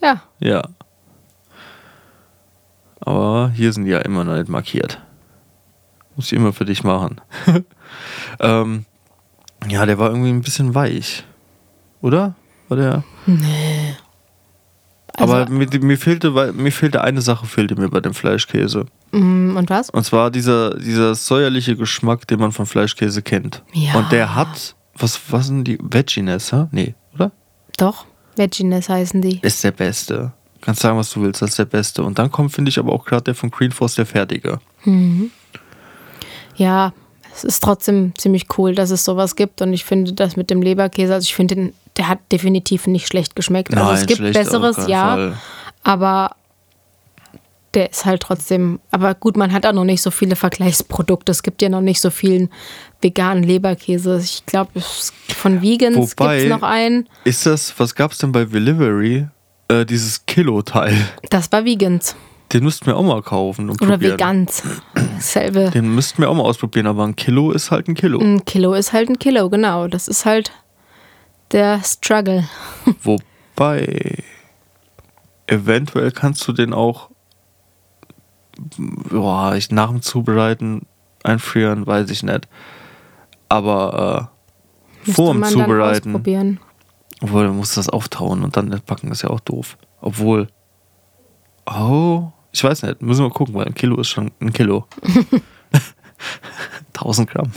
[0.03, 0.63] ja, Ja.
[3.01, 5.01] Aber hier sind die ja immer noch nicht markiert.
[6.17, 7.21] Muss ich immer für dich machen.
[8.41, 8.85] ähm,
[9.69, 11.25] ja, der war irgendwie ein bisschen weich.
[12.03, 12.35] Oder?
[12.69, 13.05] War der?
[15.17, 18.87] also, Aber mir, mir, fehlte, mir fehlte eine Sache, fehlte mir bei dem Fleischkäse.
[19.13, 19.91] mm, und was?
[19.91, 23.63] Und zwar dieser, dieser säuerliche Geschmack, den man von Fleischkäse kennt.
[23.73, 23.95] Ja.
[23.95, 25.79] Und der hat, was, was sind die?
[25.81, 26.69] Vegginess, ha?
[26.71, 27.33] Nee, oder?
[27.77, 29.41] Doch, Vegginess heißen die.
[29.43, 30.33] Ist der beste.
[30.61, 32.03] Kannst sagen, was du willst, das ist der beste.
[32.03, 34.61] Und dann kommt, finde ich, aber auch gerade der von Green Force der fertige.
[36.57, 36.93] Ja,
[37.35, 39.63] es ist trotzdem ziemlich cool, dass es sowas gibt.
[39.63, 43.07] Und ich finde das mit dem Leberkäse, also ich finde, den- der hat definitiv nicht
[43.07, 43.75] schlecht geschmeckt.
[43.77, 45.03] Also es gibt Besseres, ja.
[45.15, 45.35] Fall.
[45.83, 46.37] Aber
[47.75, 51.31] der ist halt trotzdem, aber gut, man hat auch noch nicht so viele Vergleichsprodukte.
[51.31, 52.51] Es gibt ja noch nicht so vielen
[53.01, 54.19] veganen Leberkäse.
[54.23, 57.09] Ich glaube, von Vegans gibt es noch einen.
[57.25, 59.29] Ist das, was gab es denn bei Delivery?
[59.71, 60.97] Äh, dieses Kilo-Teil.
[61.31, 62.17] Das war Vegans
[62.53, 64.15] Den müssten wir auch mal kaufen und oder probieren.
[64.15, 64.63] Vegans.
[65.21, 65.71] Selbe.
[65.71, 68.19] Den müssten wir auch mal ausprobieren, aber ein Kilo ist halt ein Kilo.
[68.19, 69.87] Ein Kilo ist halt ein Kilo, genau.
[69.87, 70.51] Das ist halt
[71.53, 72.49] der Struggle.
[73.03, 74.25] Wobei,
[75.47, 77.11] eventuell kannst du den auch
[78.77, 80.87] boah, ich nach dem Zubereiten
[81.23, 82.49] einfrieren, weiß ich nicht.
[83.49, 84.31] Aber
[85.07, 86.61] äh, vor dem Zubereiten, ausprobieren.
[87.23, 89.77] Obwohl du musst das auftauen und dann backen ist ja auch doof.
[90.01, 90.49] Obwohl,
[91.67, 94.87] oh, ich weiß nicht, müssen wir gucken, weil ein Kilo ist schon ein Kilo.
[96.95, 97.53] 1000 Gramm.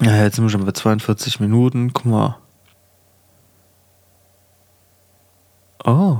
[0.00, 1.92] Ja, jetzt sind wir schon bei 42 Minuten.
[1.92, 2.36] Guck mal.
[5.84, 6.18] Oh.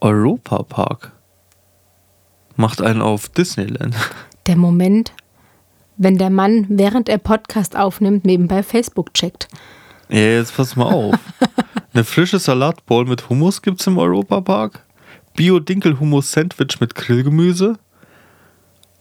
[0.00, 1.12] Europa Park.
[2.56, 3.96] Macht einen auf Disneyland.
[4.46, 5.12] Der Moment,
[5.96, 9.48] wenn der Mann, während er Podcast aufnimmt, nebenbei Facebook checkt.
[10.08, 11.14] Ja, jetzt pass mal auf.
[11.94, 14.84] Eine frische Salatbowl mit Hummus gibt's im Europa Park.
[15.36, 17.78] Bio-Dinkel-Hummus-Sandwich mit Grillgemüse.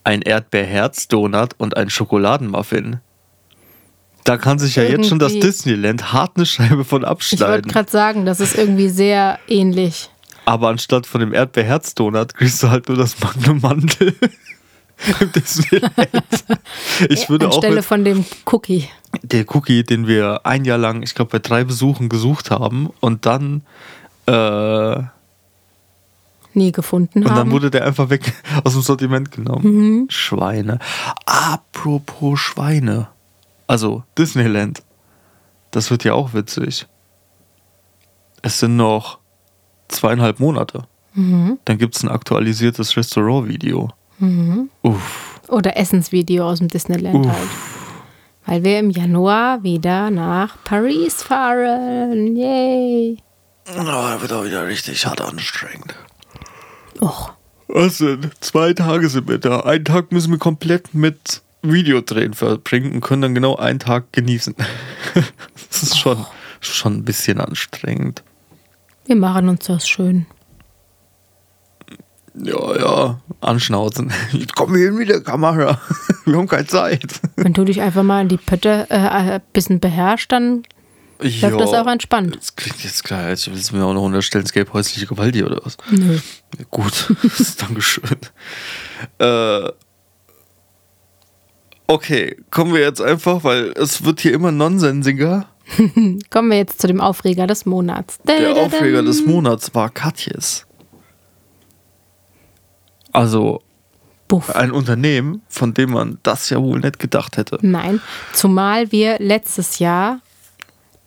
[0.03, 2.99] Ein Erdbeerherz-Donut und ein Schokoladenmuffin.
[4.23, 7.71] Da kann sich ja jetzt schon das Disneyland hart eine Scheibe von Ich wollte abschneiden.
[7.71, 10.09] gerade sagen, das ist irgendwie sehr ähnlich.
[10.45, 14.15] Aber anstatt von dem Erdbeerherz-Donut kriegst du halt nur das Magnum Mandel
[15.19, 15.93] im Disneyland.
[17.09, 18.87] Ich würde auch Anstelle mit von dem Cookie.
[19.21, 23.25] der Cookie, den wir ein Jahr lang, ich glaube bei drei Besuchen gesucht haben und
[23.25, 23.63] dann
[24.27, 25.03] äh,
[26.55, 27.37] Nie gefunden und haben.
[27.37, 28.31] dann wurde der einfach weg
[28.63, 30.05] aus dem Sortiment genommen.
[30.09, 30.79] Schweine.
[31.25, 33.07] Apropos Schweine.
[33.65, 34.83] Also Disneyland.
[35.71, 36.87] Das wird ja auch witzig.
[38.43, 39.17] Es sind noch
[39.87, 40.83] zweieinhalb Monate.
[41.15, 43.89] Dann gibt es ein aktualisiertes Restaurant-Video.
[44.81, 45.39] Uff.
[45.47, 47.31] Oder Essensvideo aus dem Disneyland Uff.
[47.31, 47.49] halt.
[48.45, 52.35] Weil wir im Januar wieder nach Paris fahren.
[52.35, 53.17] Yay.
[53.69, 55.95] Oh, da wird auch wieder richtig hart anstrengend.
[57.01, 57.31] Och,
[57.67, 58.31] Was denn?
[58.41, 59.61] Zwei Tage sind wir da.
[59.61, 64.53] Einen Tag müssen wir komplett mit Videodrehen verbringen und können dann genau einen Tag genießen.
[65.69, 66.25] das ist schon,
[66.59, 68.23] schon ein bisschen anstrengend.
[69.05, 70.25] Wir machen uns das schön.
[72.35, 74.11] Ja, ja, anschnauzen.
[74.31, 75.79] Jetzt kommen wir hin mit der Kamera.
[76.25, 77.19] Wir haben keine Zeit.
[77.35, 80.63] Wenn du dich einfach mal in die Pötte äh, ein bisschen beherrschst, dann
[81.19, 82.35] läuft das auch entspannt.
[82.35, 85.35] Das klingt jetzt klar, als willst du mir auch noch unterstellen, es gäbe häusliche Gewalt
[85.35, 85.77] hier oder was?
[85.91, 86.17] Nö.
[86.57, 87.13] Ja, gut,
[87.59, 88.17] Dankeschön.
[89.19, 89.69] Äh,
[91.87, 95.47] okay, kommen wir jetzt einfach, weil es wird hier immer nonsensiger.
[96.29, 98.19] Kommen wir jetzt zu dem Aufreger des Monats.
[98.27, 100.65] Der Aufreger des Monats war Katjes.
[103.13, 103.61] Also
[104.27, 104.49] Buff.
[104.55, 107.57] ein Unternehmen, von dem man das ja wohl nicht gedacht hätte.
[107.61, 108.01] Nein,
[108.33, 110.19] zumal wir letztes Jahr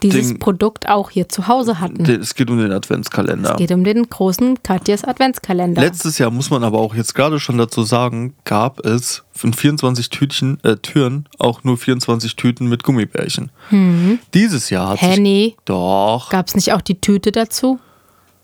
[0.02, 2.04] dieses Ding- Produkt auch hier zu Hause hatten.
[2.04, 3.52] Den- Es geht um den Adventskalender.
[3.52, 5.80] Es geht um den großen Katjes Adventskalender.
[5.80, 10.10] Letztes Jahr muss man aber auch jetzt gerade schon dazu sagen, gab es von 24
[10.10, 13.50] Tütchen, äh, Türen auch nur 24 Tüten mit Gummibärchen.
[14.34, 17.80] Dieses Jahr hat sich Henny, doch gab es nicht auch die Tüte dazu?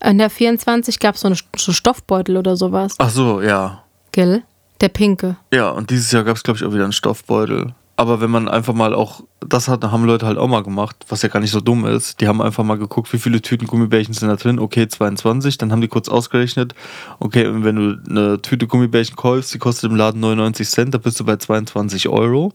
[0.05, 2.95] In der 24 gab es so einen so Stoffbeutel oder sowas.
[2.99, 3.85] Ach so, ja.
[4.11, 4.43] Gell?
[4.81, 5.37] Der pinke.
[5.53, 7.75] Ja, und dieses Jahr gab es, glaube ich, auch wieder einen Stoffbeutel.
[7.95, 11.23] Aber wenn man einfach mal auch, das hat, haben Leute halt auch mal gemacht, was
[11.23, 12.21] ja gar nicht so dumm ist.
[12.21, 14.59] Die haben einfach mal geguckt, wie viele Tüten Gummibärchen sind da drin.
[14.59, 15.59] Okay, 22.
[15.59, 16.75] Dann haben die kurz ausgerechnet.
[17.21, 20.99] Okay, und wenn du eine Tüte Gummibärchen kaufst, die kostet im Laden 99 Cent, da
[20.99, 22.53] bist du bei 22 Euro.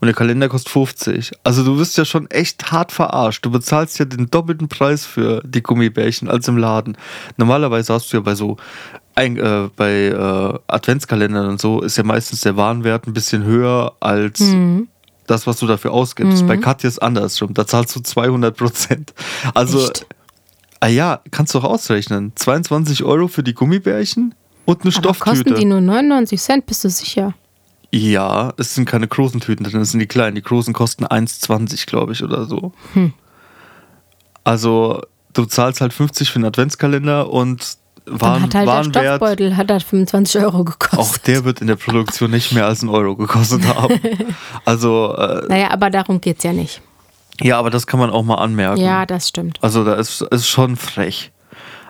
[0.00, 1.32] Und der Kalender kostet 50.
[1.42, 3.44] Also du wirst ja schon echt hart verarscht.
[3.44, 6.96] Du bezahlst ja den doppelten Preis für die Gummibärchen als im Laden.
[7.36, 8.56] Normalerweise hast du ja bei so
[9.16, 13.94] ein, äh, bei äh, Adventskalendern und so ist ja meistens der Warenwert ein bisschen höher
[13.98, 14.40] als
[15.26, 16.46] das, was du dafür ausgibst.
[16.46, 17.52] Bei Katja ist andersrum.
[17.54, 19.12] Da zahlst du 200 Prozent.
[19.54, 20.06] Also, Echt?
[20.80, 22.32] ah ja, kannst du auch ausrechnen.
[22.36, 24.34] 22 Euro für die Gummibärchen
[24.64, 25.54] und eine Aber kosten Stofftüte.
[25.54, 27.34] die nur 99 Cent, bist du sicher?
[27.90, 30.34] Ja, es sind keine großen Tüten drin, es sind die kleinen.
[30.34, 32.72] Die großen kosten 1,20, glaube ich, oder so.
[32.92, 33.14] Hm.
[34.44, 37.76] Also, du zahlst halt 50 für einen Adventskalender und
[38.06, 40.98] Dann Waren, hat halt der Warenwert, Stoffbeutel hat halt 25 Euro gekostet.
[40.98, 44.00] auch der wird in der Produktion nicht mehr als einen Euro gekostet haben.
[44.64, 46.80] Also, äh, Naja, aber darum geht's ja nicht.
[47.42, 48.80] ja, aber das kann man auch mal anmerken.
[48.80, 49.58] Ja, das stimmt.
[49.62, 51.30] Also da ist, ist schon frech.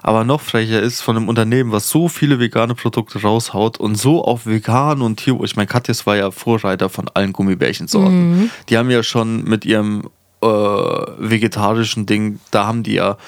[0.09, 4.25] Aber noch frecher ist von einem Unternehmen, was so viele vegane Produkte raushaut und so
[4.25, 5.39] auf vegan und Tier.
[5.43, 8.51] Ich meine, Katjes war ja Vorreiter von allen Gummibärchensorten.
[8.71, 10.09] Die haben ja schon mit ihrem
[10.41, 13.19] äh, vegetarischen Ding, da haben die ja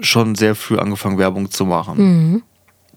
[0.00, 2.42] schon sehr früh angefangen, Werbung zu machen.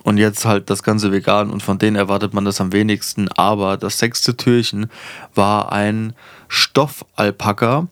[0.04, 3.28] Und jetzt halt das Ganze vegan und von denen erwartet man das am wenigsten.
[3.28, 4.90] Aber das sechste Türchen
[5.36, 6.14] war ein
[6.48, 7.88] Stoffalpaka.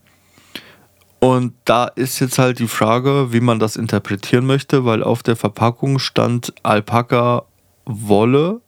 [1.26, 5.36] Und da ist jetzt halt die Frage, wie man das interpretieren möchte, weil auf der
[5.36, 7.46] Verpackung stand Alpaka
[7.86, 8.62] Wolle.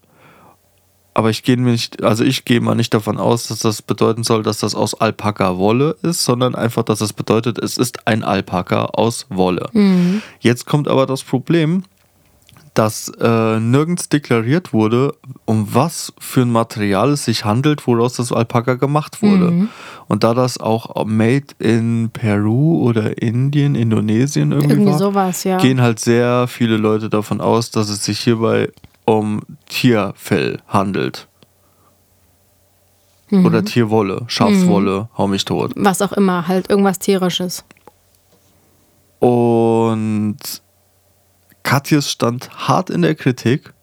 [1.13, 4.41] Aber ich gehe nicht, also ich gehe mal nicht davon aus, dass das bedeuten soll,
[4.41, 8.85] dass das aus Alpaka Wolle ist, sondern einfach, dass das bedeutet, es ist ein Alpaka
[8.85, 9.69] aus Wolle.
[10.39, 11.83] Jetzt kommt aber das Problem,
[12.78, 15.15] dass äh, nirgends deklariert wurde,
[15.45, 19.67] um was für ein Material es sich handelt, woraus das Alpaka gemacht wurde.
[20.07, 25.57] Und da das auch made in Peru oder Indien, Indonesien irgendwie, Irgendwie war, sowas, ja.
[25.57, 28.69] gehen halt sehr viele Leute davon aus, dass es sich hierbei
[29.05, 31.28] um Tierfell handelt.
[33.32, 33.43] Mhm.
[33.43, 35.71] Oder Tierwolle, Schafswolle, hau mich tot.
[35.75, 37.65] Was auch immer, halt irgendwas tierisches.
[39.17, 40.38] Und
[41.68, 43.74] Katjes stand hart in der Kritik.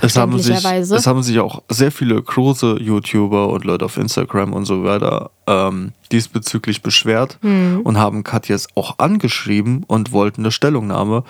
[0.00, 4.52] Es haben, sich, es haben sich auch sehr viele große YouTuber und Leute auf Instagram
[4.52, 7.82] und so weiter ähm, diesbezüglich beschwert Hm.
[7.84, 11.22] und haben Katjes auch angeschrieben und wollten eine Stellungnahme.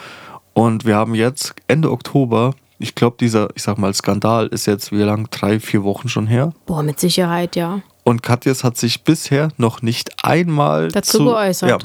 [0.54, 4.90] Und wir haben jetzt Ende Oktober, ich glaube, dieser, ich sag mal, Skandal ist jetzt
[4.90, 5.28] wie lang?
[5.30, 6.54] Drei, vier Wochen schon her.
[6.64, 7.82] Boah, mit Sicherheit, ja.
[8.04, 11.68] Und Katjes hat sich bisher noch nicht einmal Dazu zu, geäußert.
[11.68, 11.78] Ja,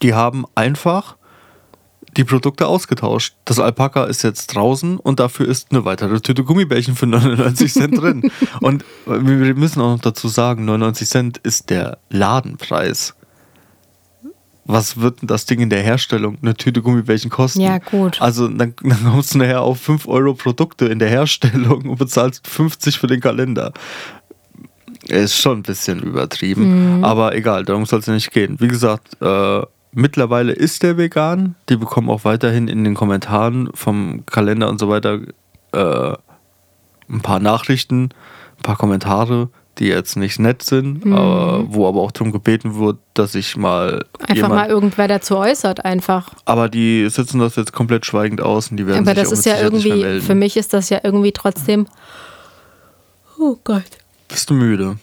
[0.00, 1.16] die haben einfach
[2.16, 3.34] die Produkte ausgetauscht.
[3.44, 8.00] Das Alpaka ist jetzt draußen und dafür ist eine weitere Tüte Gummibärchen für 99 Cent
[8.00, 8.30] drin.
[8.60, 13.14] Und wir müssen auch noch dazu sagen, 99 Cent ist der Ladenpreis.
[14.66, 17.60] Was wird denn das Ding in der Herstellung, eine Tüte Gummibärchen kosten?
[17.60, 18.22] Ja, gut.
[18.22, 22.46] Also dann, dann kommst du nachher auf 5 Euro Produkte in der Herstellung und bezahlst
[22.48, 23.72] 50 für den Kalender.
[25.06, 27.04] Ist schon ein bisschen übertrieben, Mhm.
[27.04, 28.56] aber egal, darum soll es ja nicht gehen.
[28.58, 29.62] Wie gesagt, äh,
[29.94, 31.54] mittlerweile ist der vegan.
[31.68, 35.20] Die bekommen auch weiterhin in den Kommentaren vom Kalender und so weiter
[35.72, 36.14] äh,
[37.08, 38.10] ein paar Nachrichten,
[38.58, 42.98] ein paar Kommentare, die jetzt nicht nett sind, aber, wo aber auch darum gebeten wird,
[43.14, 44.26] dass ich mal Mhm.
[44.26, 46.30] Einfach jemand, mal irgendwer dazu äußert, einfach.
[46.44, 49.44] aber die sitzen das jetzt komplett schweigend aus und die werden Aber sich das ist
[49.46, 51.86] ja Sicherheit nicht mehr irgendwie, für mich ist das ja irgendwie trotzdem.
[53.38, 53.82] Oh Gott.
[54.28, 54.96] Bist du müde?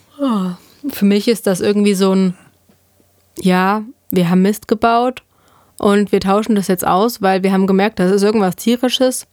[0.89, 2.33] Für mich ist das irgendwie so ein,
[3.39, 5.23] ja, wir haben Mist gebaut
[5.77, 9.25] Und wir tauschen das jetzt aus, weil wir haben gemerkt, das ist irgendwas tierisches.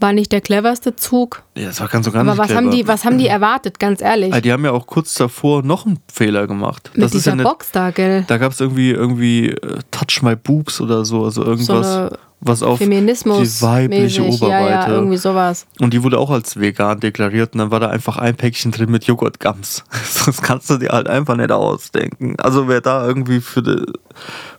[0.00, 1.42] War nicht der cleverste Zug.
[1.56, 2.60] Ja, das war ganz so gar Aber was clever.
[2.60, 4.32] haben, die, was haben die erwartet, ganz ehrlich?
[4.32, 6.90] Ah, Die haben ja auch kurz davor noch einen Fehler gemacht.
[6.94, 8.22] Mit das ist dieser ja nicht, Box da, gell?
[8.28, 12.62] Da gab es irgendwie, irgendwie äh, Touch My Boobs oder so, also irgendwas, eine was
[12.62, 13.58] auf Feminismus.
[13.58, 14.42] die weibliche mäßig.
[14.42, 14.64] Oberweite.
[14.64, 15.66] Ja, ja, irgendwie sowas.
[15.80, 18.90] Und die wurde auch als vegan deklariert und dann war da einfach ein Päckchen drin
[18.90, 19.84] mit Joghurtgums.
[20.26, 22.34] Das kannst du dir halt einfach nicht ausdenken.
[22.38, 23.82] Also wer da irgendwie für die,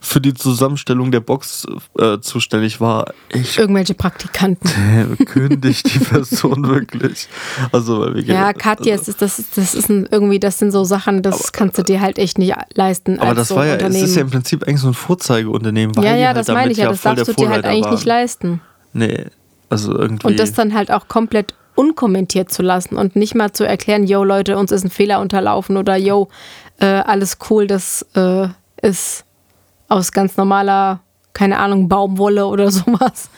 [0.00, 1.64] für die Zusammenstellung der Box
[1.98, 5.16] äh, zuständig war, ich Irgendwelche Praktikanten.
[5.26, 7.28] kündig die Person wirklich.
[7.72, 10.72] Also weil wir Ja, Katja, es ist, das, ist- das ist ein, irgendwie, das sind
[10.72, 13.20] so Sachen, das kannst du dir halt echt nicht leisten.
[13.20, 15.94] aber das so war ja, es ist ja im Prinzip eigentlich so ein Vorzeigeunternehmer.
[15.96, 17.94] weil ja, ja, halt das meine ich ja, das darfst du dir halt eigentlich waren.
[17.94, 18.60] nicht leisten.
[18.92, 19.26] Nee,
[19.68, 20.26] also irgendwie.
[20.26, 24.24] Und das dann halt auch komplett unkommentiert zu lassen und nicht mal zu erklären, yo
[24.24, 26.28] Leute, uns ist ein Fehler unterlaufen oder yo,
[26.78, 28.48] äh, alles cool, das äh,
[28.82, 29.24] ist
[29.88, 31.00] aus ganz normaler,
[31.32, 33.30] keine Ahnung, Baumwolle oder sowas.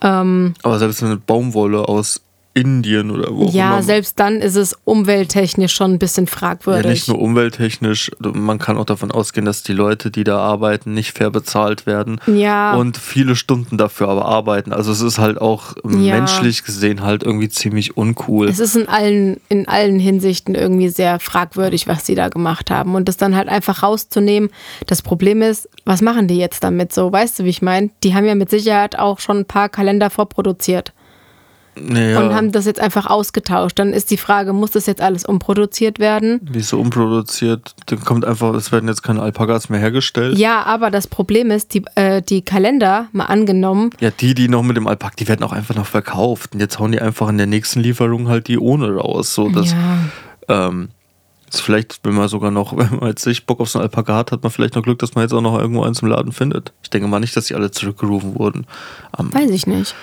[0.00, 2.20] Ähm, aber selbst eine Baumwolle aus
[2.56, 3.82] Indien oder wo auch ja, immer.
[3.82, 6.84] selbst dann ist es umwelttechnisch schon ein bisschen fragwürdig.
[6.84, 10.94] Ja, nicht nur umwelttechnisch, man kann auch davon ausgehen, dass die Leute, die da arbeiten,
[10.94, 12.74] nicht fair bezahlt werden Ja.
[12.74, 14.72] und viele Stunden dafür aber arbeiten.
[14.72, 16.14] Also es ist halt auch Ja.
[16.16, 18.48] menschlich gesehen halt irgendwie ziemlich uncool.
[18.48, 22.94] Es ist in allen, in allen Hinsichten irgendwie sehr fragwürdig, was sie da gemacht haben.
[22.94, 24.48] Und das dann halt einfach rauszunehmen.
[24.86, 27.12] Das Problem ist, was machen die jetzt damit so?
[27.12, 27.90] Weißt du, wie ich meine?
[28.02, 30.94] Die haben ja mit Sicherheit auch schon ein paar Kalender vorproduziert
[31.78, 33.78] naja, und haben das jetzt einfach ausgetauscht.
[33.78, 36.40] Dann ist die Frage, muss das jetzt alles umproduziert werden?
[36.42, 40.38] wie so unproduziert, dann kommt einfach, es werden jetzt keine Alpakas mehr hergestellt.
[40.38, 44.62] Ja, aber das Problem ist, die, äh, die Kalender, mal angenommen, Ja, die, die noch
[44.62, 46.54] mit dem Alpak, die werden auch einfach noch verkauft.
[46.54, 49.34] Und jetzt hauen die einfach in der nächsten Lieferung halt die ohne raus.
[49.34, 49.98] So, dass, ja,
[50.48, 50.88] ähm,
[51.50, 54.16] ist vielleicht, wenn man sogar noch, wenn man jetzt nicht Bock auf so einen Alpaka
[54.16, 56.32] hat, hat man vielleicht noch Glück, dass man jetzt auch noch irgendwo eins im Laden
[56.32, 56.72] findet.
[56.82, 58.66] Ich denke mal nicht, dass die alle zurückgerufen wurden.
[59.18, 59.94] Ähm, weiß ich nicht.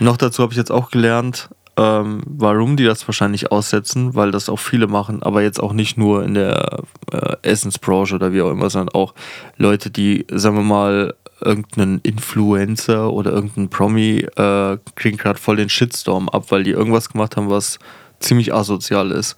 [0.00, 4.48] Noch dazu habe ich jetzt auch gelernt, ähm, warum die das wahrscheinlich aussetzen, weil das
[4.48, 6.82] auch viele machen, aber jetzt auch nicht nur in der
[7.12, 9.14] äh, Essensbranche oder wie auch immer, sondern auch
[9.56, 15.70] Leute, die, sagen wir mal, irgendeinen Influencer oder irgendeinen Promi äh, kriegen gerade voll den
[15.70, 17.78] Shitstorm ab, weil die irgendwas gemacht haben, was
[18.18, 19.36] ziemlich asozial ist.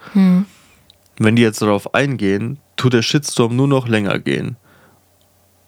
[1.19, 4.57] Wenn die jetzt darauf eingehen, tut der Shitstorm nur noch länger gehen.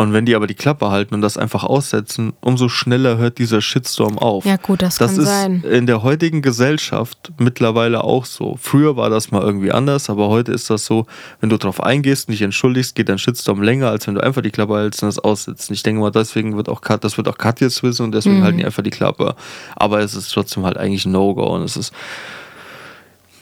[0.05, 3.63] Und wenn die aber die Klappe halten und das einfach aussetzen, umso schneller hört dieser
[3.63, 4.45] Shitstorm auf.
[4.45, 5.65] Ja, gut, das das kann ist sein.
[5.65, 8.59] in der heutigen Gesellschaft mittlerweile auch so.
[8.61, 11.07] Früher war das mal irgendwie anders, aber heute ist das so,
[11.41, 14.43] wenn du darauf eingehst und dich entschuldigst, geht dein Shitstorm länger, als wenn du einfach
[14.43, 15.71] die Klappe hältst und das aussetzt.
[15.71, 18.41] Ich denke mal, deswegen wird auch Kat, das wird auch Kat jetzt wissen und deswegen
[18.41, 18.45] Mhm.
[18.45, 19.35] halten die einfach die Klappe.
[19.75, 21.95] Aber es ist trotzdem halt eigentlich ein No-Go und es ist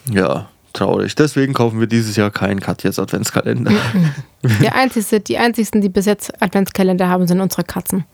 [0.09, 1.15] ja traurig.
[1.15, 3.71] Deswegen kaufen wir dieses Jahr keinen Katjes Adventskalender.
[4.61, 8.05] Der einzigste, die einzigsten, die bis jetzt Adventskalender haben, sind unsere Katzen.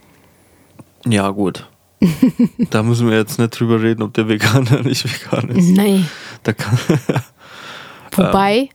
[1.06, 1.68] Ja, gut.
[2.70, 5.70] da müssen wir jetzt nicht drüber reden, ob der vegan oder nicht vegan ist.
[5.70, 6.08] Nein.
[8.12, 8.70] Wobei,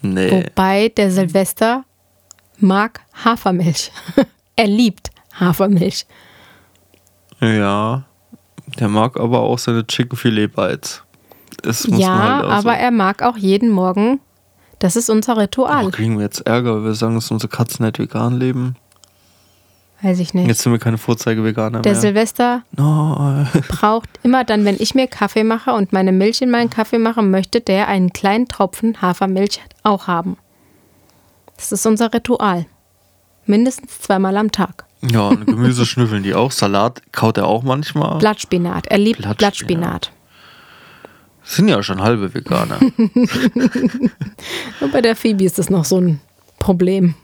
[0.00, 0.30] nee.
[0.30, 1.84] wobei der Silvester
[2.58, 3.92] mag Hafermilch.
[4.56, 6.06] er liebt Hafermilch.
[7.40, 8.04] Ja,
[8.78, 11.03] der mag aber auch seine Chicken Filet Bites.
[11.62, 14.20] Das muss man Ja, halt auch aber er mag auch jeden Morgen.
[14.78, 15.86] Das ist unser Ritual.
[15.86, 18.76] Oh, kriegen wir jetzt Ärger, weil wir sagen, dass unsere Katzen nicht vegan leben.
[20.02, 20.46] Weiß ich nicht.
[20.46, 22.00] Jetzt sind wir keine Vorzeige-Veganer der mehr.
[22.00, 23.46] Silvester No.
[23.68, 27.22] braucht immer dann, wenn ich mir Kaffee mache und meine Milch in meinen Kaffee mache,
[27.22, 30.36] möchte der einen kleinen Tropfen Hafermilch auch haben.
[31.56, 32.66] Das ist unser Ritual.
[33.46, 34.84] Mindestens zweimal am Tag.
[35.10, 36.50] Ja, und Gemüse schnüffeln die auch.
[36.50, 38.18] Salat kaut er auch manchmal.
[38.18, 38.88] Blattspinat.
[38.88, 39.38] Er liebt Blattspinat.
[39.38, 40.12] Blattspinat.
[41.44, 42.80] Sind ja schon halbe Veganer.
[44.80, 46.20] Und bei der Phoebe ist das noch so ein
[46.58, 47.14] Problem.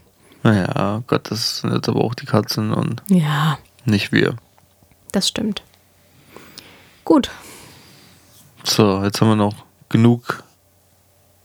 [0.43, 4.35] naja, Gott, das sind jetzt aber auch die Katzen und Ja, nicht wir.
[5.11, 5.63] das stimmt.
[7.03, 7.31] Gut.
[8.63, 9.55] So, jetzt haben wir noch
[9.89, 10.43] genug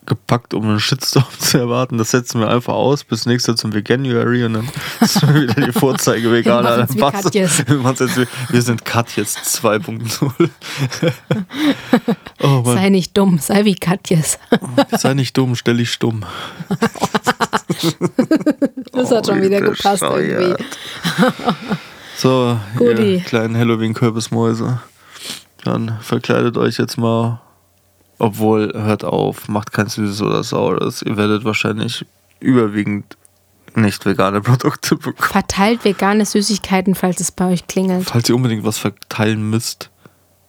[0.06, 1.98] gepackt, um einen Shitstorm zu erwarten.
[1.98, 4.68] Das setzen wir einfach aus bis nächstes zum Veganuary und dann
[5.02, 5.54] sind wir wieder
[6.94, 7.62] die passt- Katjes.
[7.68, 7.82] wir
[8.52, 10.50] jetzt sind Katjes 2.0.
[12.42, 14.38] oh Sei nicht dumm, sei wie Katjes.
[14.96, 16.24] sei nicht dumm, stell dich stumm.
[18.92, 20.64] Das hat schon Oh, wieder wie gepasst irgendwie.
[22.16, 24.80] So, ihr kleinen Halloween-Kürbismäuse.
[25.64, 27.40] Dann verkleidet euch jetzt mal.
[28.18, 31.02] Obwohl, hört auf, macht kein Süßes oder Saures.
[31.02, 32.06] Ihr werdet wahrscheinlich
[32.40, 33.16] überwiegend
[33.74, 35.30] nicht vegane Produkte bekommen.
[35.30, 38.04] Verteilt vegane Süßigkeiten, falls es bei euch klingelt.
[38.08, 39.90] Falls ihr unbedingt was verteilen müsst,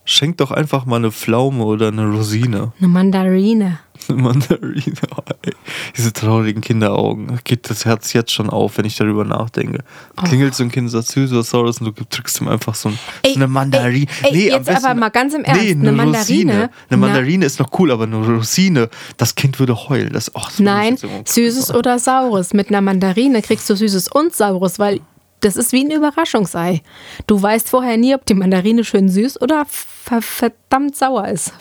[0.06, 2.72] schenkt doch einfach mal eine Pflaume oder eine Rosine.
[2.80, 3.80] Eine Mandarine.
[4.10, 4.94] Eine Mandarine.
[5.16, 5.54] Oh, ey.
[5.96, 7.40] Diese traurigen Kinderaugen.
[7.44, 9.84] Geht das Herz jetzt schon auf, wenn ich darüber nachdenke.
[10.24, 13.00] Klingelt so ein Kind, sagt süß oder sauer und du drückst ihm einfach so, ein,
[13.24, 14.08] Ey, so eine Mandarine.
[14.24, 16.52] ey, ey, jetzt aber mal ganz im Ernst, Nee, eine eine, Mandarine?
[16.54, 16.70] Rosine.
[16.90, 20.14] Eine Mandarine ist noch cool, aber eine Rosine, das Kind würde heulen.
[20.14, 22.54] Das, oh, das Nein, süßes oder saures.
[22.54, 25.02] Mit einer Mandarine kriegst du süßes und saures, weil
[25.42, 26.82] das ist wie ein Überraschungsei.
[27.28, 31.54] Du weißt vorher nie, ob die Mandarine schön süß oder ver verdammt sauer ist.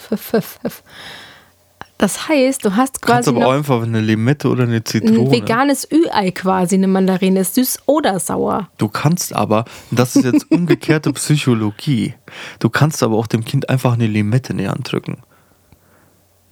[1.98, 5.30] Das heißt, du hast Kannst quasi aber auch einfach eine Limette oder eine ein Zitrone.
[5.30, 8.68] veganes Ü-Ei quasi, eine Mandarine ist süß oder sauer.
[8.76, 12.14] Du kannst aber, das ist jetzt umgekehrte Psychologie,
[12.58, 15.22] du kannst aber auch dem Kind einfach eine Limette in die Hand drücken.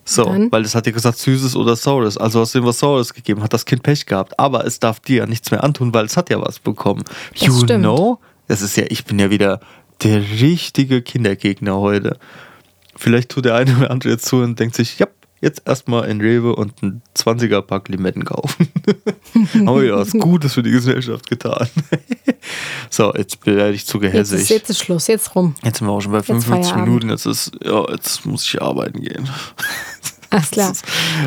[0.07, 0.53] So, Dann?
[0.53, 2.18] weil es hat dir gesagt, süßes oder saures.
[2.18, 4.38] Also hast du ihm was Saures gegeben, hat das Kind Pech gehabt.
[4.38, 7.05] Aber es darf dir ja nichts mehr antun, weil es hat ja was bekommen.
[7.32, 7.84] Das you stimmt.
[7.84, 8.18] know?
[8.47, 9.61] Das ist ja, ich bin ja wieder
[10.03, 12.18] der richtige Kindergegner heute.
[12.97, 15.07] Vielleicht tut der eine oder andere jetzt zu und denkt sich, ja,
[15.41, 18.68] jetzt erstmal in Rewe und ein 20er Pack Limetten kaufen.
[19.55, 21.66] Haben wir ja was Gutes für die Gesellschaft getan.
[22.91, 24.49] so, jetzt werde ich zu Jetzt ist, gehässig.
[24.51, 25.55] jetzt ist Schluss, jetzt rum.
[25.62, 26.87] Jetzt sind wir auch schon bei 55 Feierabend.
[26.89, 27.11] Minuten.
[27.11, 29.28] Jetzt ist, ja, jetzt muss ich arbeiten gehen.
[30.30, 30.72] Alles klar.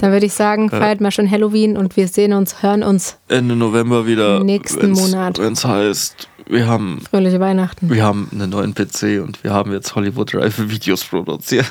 [0.01, 3.17] Dann würde ich sagen, feiert mal schon Halloween und wir sehen uns, hören uns.
[3.29, 4.43] Ende November wieder.
[4.43, 5.37] Nächsten wenn's- Monat.
[5.39, 7.89] Wenn es heißt, wir haben, Fröhliche Weihnachten.
[7.89, 11.67] wir haben einen neuen PC und wir haben jetzt Hollywood-reife Videos produziert.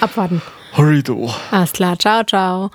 [0.00, 0.40] Abwarten.
[0.76, 1.30] Horrido.
[1.50, 1.96] Alles klar.
[1.98, 2.70] Ciao, ciao.